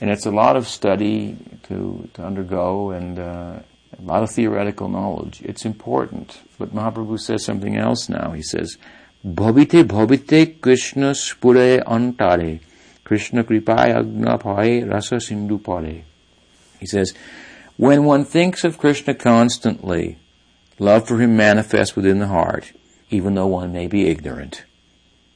[0.01, 3.59] And it's a lot of study to, to undergo and uh,
[3.97, 5.41] a lot of theoretical knowledge.
[5.43, 6.41] It's important.
[6.57, 8.31] But Mahaprabhu says something else now.
[8.31, 8.77] He says,
[9.25, 12.61] Bhavite bhavite Krishna spure antare,
[13.03, 14.39] Krishna kripaya agna
[14.87, 16.03] rasa sindhu pare.
[16.79, 17.13] He says,
[17.77, 20.17] when one thinks of Krishna constantly,
[20.79, 22.71] love for him manifests within the heart,
[23.11, 24.63] even though one may be ignorant.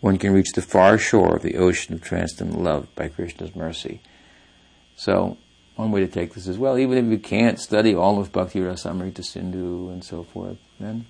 [0.02, 4.02] One can reach the far shore of the ocean of transcendental love by Krishna's mercy.
[4.96, 5.38] So,
[5.76, 8.60] one way to take this is well, even if you can't study all of Bhakti
[8.60, 11.06] Rasamrita Sindhu and so forth, then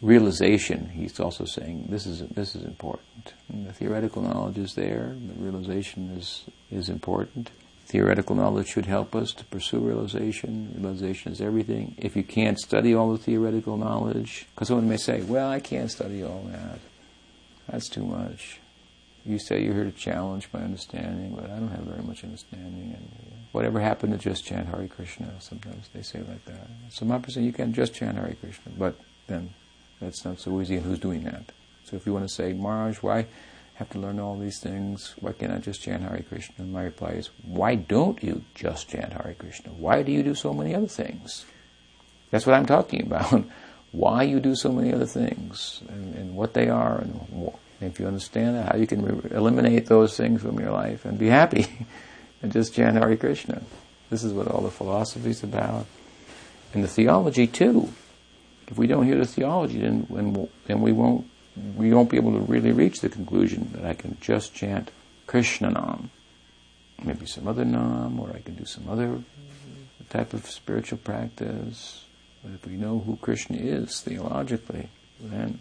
[0.00, 3.34] realization, he's also saying this is this is important.
[3.48, 7.50] And the theoretical knowledge is there, the realization is is important.
[7.86, 10.74] Theoretical knowledge should help us to pursue realization.
[10.78, 11.94] Realization is everything.
[11.96, 15.90] If you can't study all the theoretical knowledge, because someone may say, "Well, I can't
[15.90, 16.80] study all that.
[17.66, 18.60] That's too much."
[19.28, 22.96] You say you're here to challenge my understanding, but I don't have very much understanding.
[22.96, 25.34] And uh, whatever happened to just chant Hare Krishna?
[25.38, 26.66] Sometimes they say like that.
[26.88, 29.50] So Mahaprabhu said, you can just chant Hare Krishna, but then
[30.00, 30.76] that's not so easy.
[30.76, 31.52] And who's doing that?
[31.84, 33.26] So if you want to say, Maharaj, why
[33.74, 35.14] have to learn all these things?
[35.20, 36.54] Why can't I just chant Hare Krishna?
[36.58, 39.72] And my reply is, why don't you just chant Hare Krishna?
[39.72, 41.44] Why do you do so many other things?
[42.30, 43.44] That's what I'm talking about.
[43.92, 48.06] why you do so many other things and, and what they are and if you
[48.06, 51.86] understand how you can re- eliminate those things from your life and be happy
[52.42, 53.62] and just chant Hare Krishna.
[54.10, 55.86] This is what all the philosophy is about.
[56.74, 57.90] And the theology too.
[58.66, 60.06] If we don't hear the theology, then,
[60.66, 61.26] then we won't
[61.76, 64.90] we won't be able to really reach the conclusion that I can just chant
[65.26, 66.10] Krishna Nam.
[67.02, 69.20] Maybe some other Nam, or I can do some other
[70.10, 72.04] type of spiritual practice.
[72.42, 74.88] But if we know who Krishna is theologically,
[75.20, 75.58] then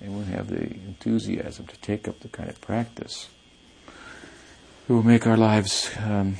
[0.00, 3.28] they won't have the enthusiasm to take up the kind of practice.
[4.88, 6.36] It will make our lives um,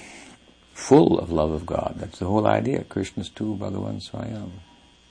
[0.72, 1.94] full of love of God.
[1.98, 2.84] That's the whole idea.
[2.84, 4.50] Krishna's tu Bhagavan Swayam.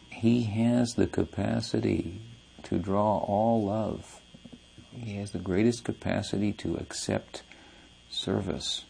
[0.09, 2.19] He has the capacity
[2.63, 4.19] to draw all love.
[4.91, 7.43] He has the greatest capacity to accept
[8.09, 8.83] service.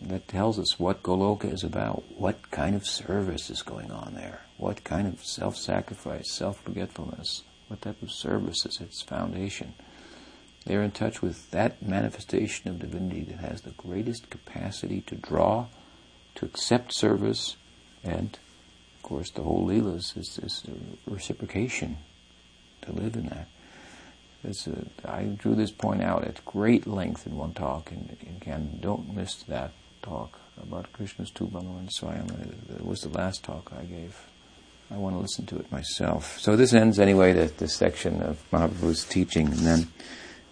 [0.00, 4.42] that tells us what Goloka is about, what kind of service is going on there,
[4.56, 7.42] what kind of self-sacrifice, self-forgetfulness,
[7.72, 9.72] what type of service is its foundation.
[10.66, 15.68] They're in touch with that manifestation of divinity that has the greatest capacity to draw,
[16.34, 17.56] to accept service,
[18.04, 18.38] and,
[18.96, 20.64] of course, the whole Leelas is this
[21.06, 21.96] reciprocation,
[22.82, 23.48] to live in that.
[24.44, 29.16] A, I drew this point out at great length in one talk, and again, don't
[29.16, 32.28] miss that talk about Krishna's tu Bhagavan Swayam.
[32.76, 34.26] It was the last talk I gave.
[34.92, 36.38] I want to listen to it myself.
[36.38, 39.88] So this ends anyway the, the section of Mahaprabhu's teaching, and then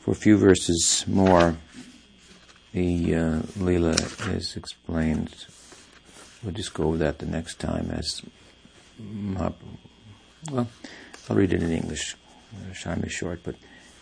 [0.00, 1.58] for a few verses more,
[2.72, 5.46] the uh, Leela is explained.
[6.42, 8.22] We'll just go over that the next time as
[9.02, 9.76] Mahaprabhu.
[10.50, 10.68] Well,
[11.28, 12.16] I'll read it in English.
[12.82, 13.56] Time is short, but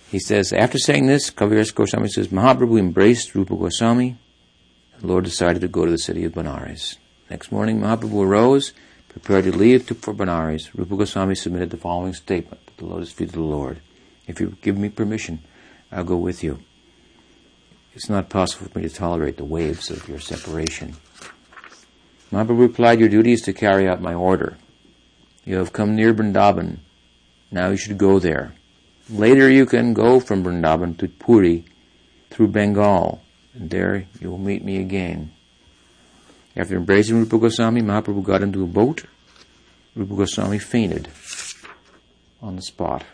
[0.09, 4.16] he says, after saying this, Kaviraj Goswami says, Mahaprabhu embraced Rupa Goswami.
[5.01, 6.97] The Lord decided to go to the city of Benares.
[7.28, 8.72] Next morning, Mahaprabhu arose,
[9.19, 10.71] prepared to leave for Benares.
[10.75, 13.81] Rupa Goswami submitted the following statement to the lotus feet of the Lord.
[14.27, 15.41] If you give me permission,
[15.91, 16.61] I'll go with you.
[17.95, 20.97] It's not possible for me to tolerate the waves of your separation.
[22.31, 24.57] Mahaprabhu replied, Your duty is to carry out my order.
[25.45, 26.79] You have come near Vrindavan.
[27.51, 28.55] Now you should go there.
[29.11, 31.64] Later you can go from Vrindavan to Puri
[32.31, 33.23] through Bengal,
[33.55, 35.33] and there you will meet me again.
[36.57, 39.05] After embracing Rupa Goswami, Mahaprabhu got into a boat.
[39.95, 41.09] Rupa Goswami fainted
[42.43, 43.05] on the spot.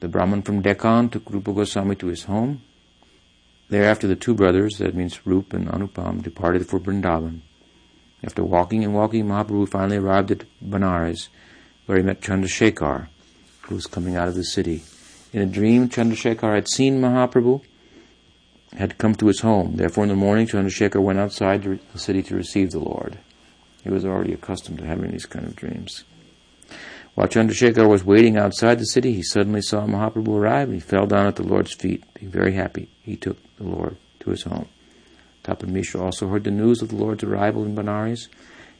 [0.00, 2.62] The Brahman from Deccan took Rupa Goswami to his home.
[3.68, 7.42] Thereafter the two brothers, that means Rup and Anupam, departed for Vrindavan.
[8.24, 11.28] After walking and walking, Mahaprabhu finally arrived at Benares,
[11.86, 13.08] where he met Chandrasekhar,
[13.62, 14.82] who was coming out of the city.
[15.32, 17.62] In a dream, Chandrasekhar had seen Mahaprabhu,
[18.76, 19.76] had come to his home.
[19.76, 23.18] Therefore, in the morning, Chandrasekhar went outside the city to receive the Lord.
[23.82, 26.04] He was already accustomed to having these kind of dreams.
[27.14, 31.06] While Chandrasekhar was waiting outside the city, he suddenly saw Mahaprabhu arrive and he fell
[31.06, 32.04] down at the Lord's feet.
[32.14, 34.68] Being very happy, he took the Lord to his home.
[35.44, 38.28] Tapan Mishra also heard the news of the Lord's arrival in Benares.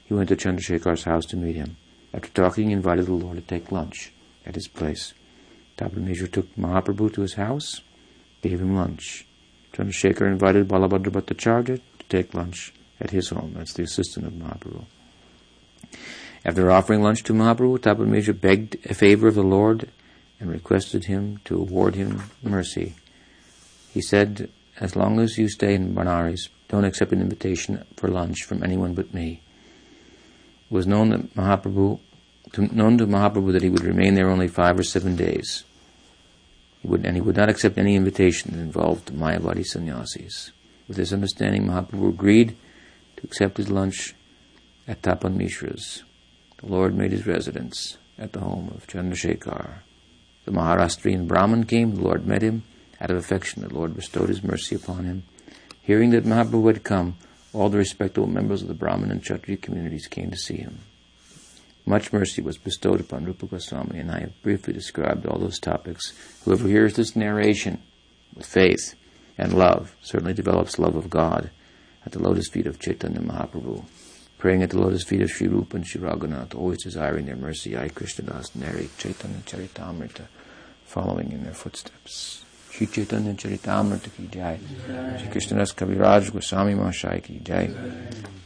[0.05, 1.77] He went to Chandrasekhar's house to meet him.
[2.15, 4.13] After talking, he invited the Lord to take lunch
[4.47, 5.13] at his place.
[5.77, 7.83] Tapan Mishra took Mahaprabhu to his house,
[8.41, 9.27] gave him lunch.
[9.73, 13.55] Chandrasekhar invited Balabhadra Bhattacharya to take lunch at his home.
[13.57, 14.85] That's the assistant of Mahaprabhu.
[16.45, 19.89] After offering lunch to Mahaprabhu, Tapan Mishra begged a favor of the Lord
[20.41, 22.95] and requested him to award him mercy.
[23.91, 24.51] He said,
[24.81, 28.95] As long as you stay in Benares, don't accept an invitation for lunch from anyone
[28.95, 29.41] but me.
[30.71, 32.01] It was known that Mahaprabhu
[32.53, 35.65] to, known to Mahaprabhu that he would remain there only five or seven days.
[36.83, 40.51] He would, and he would not accept any invitation that involved Mayavadi sannyasis.
[40.89, 42.57] With this understanding, Mahaprabhu agreed
[43.17, 44.15] to accept his lunch
[44.89, 46.03] at Tapan Mishra's.
[46.59, 49.79] The Lord made his residence at the home of Chandrasekhar.
[50.45, 52.65] The Maharashtrian Brahmin came, the Lord met him.
[53.01, 55.23] Out of affection, the Lord bestowed his mercy upon him.
[55.83, 57.17] Hearing that Mahaprabhu had come,
[57.53, 60.81] all the respectable members of the Brahmin and Kshatriya communities came to see him.
[61.85, 66.13] Much mercy was bestowed upon Rupa Goswami, and I have briefly described all those topics.
[66.45, 67.83] Whoever hears this narration
[68.35, 68.95] with faith
[69.37, 71.51] and love certainly develops love of God
[72.07, 73.85] at the lotus feet of Chaitanya Mahaprabhu.
[74.39, 77.77] Praying at the lotus feet of Sri Rupa and Sri Raghunath, always desiring their mercy,
[77.77, 80.27] I, Krishnadas, narrate Chaitanya Charitamrita,
[80.85, 82.42] following in their footsteps.
[82.77, 84.59] Shri Chaitanya Charitamrita की जय
[85.19, 87.69] श्री कृष्णरस कविराज गोस्वामी महाशाय की जय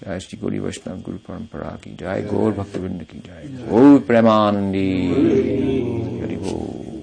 [0.03, 4.89] जय श्री गौरी वैष्णव गुरु परंपरा की जय गौर भक्तवृंद की जय गौर प्रेमानंदी
[6.23, 6.96] हरि बोल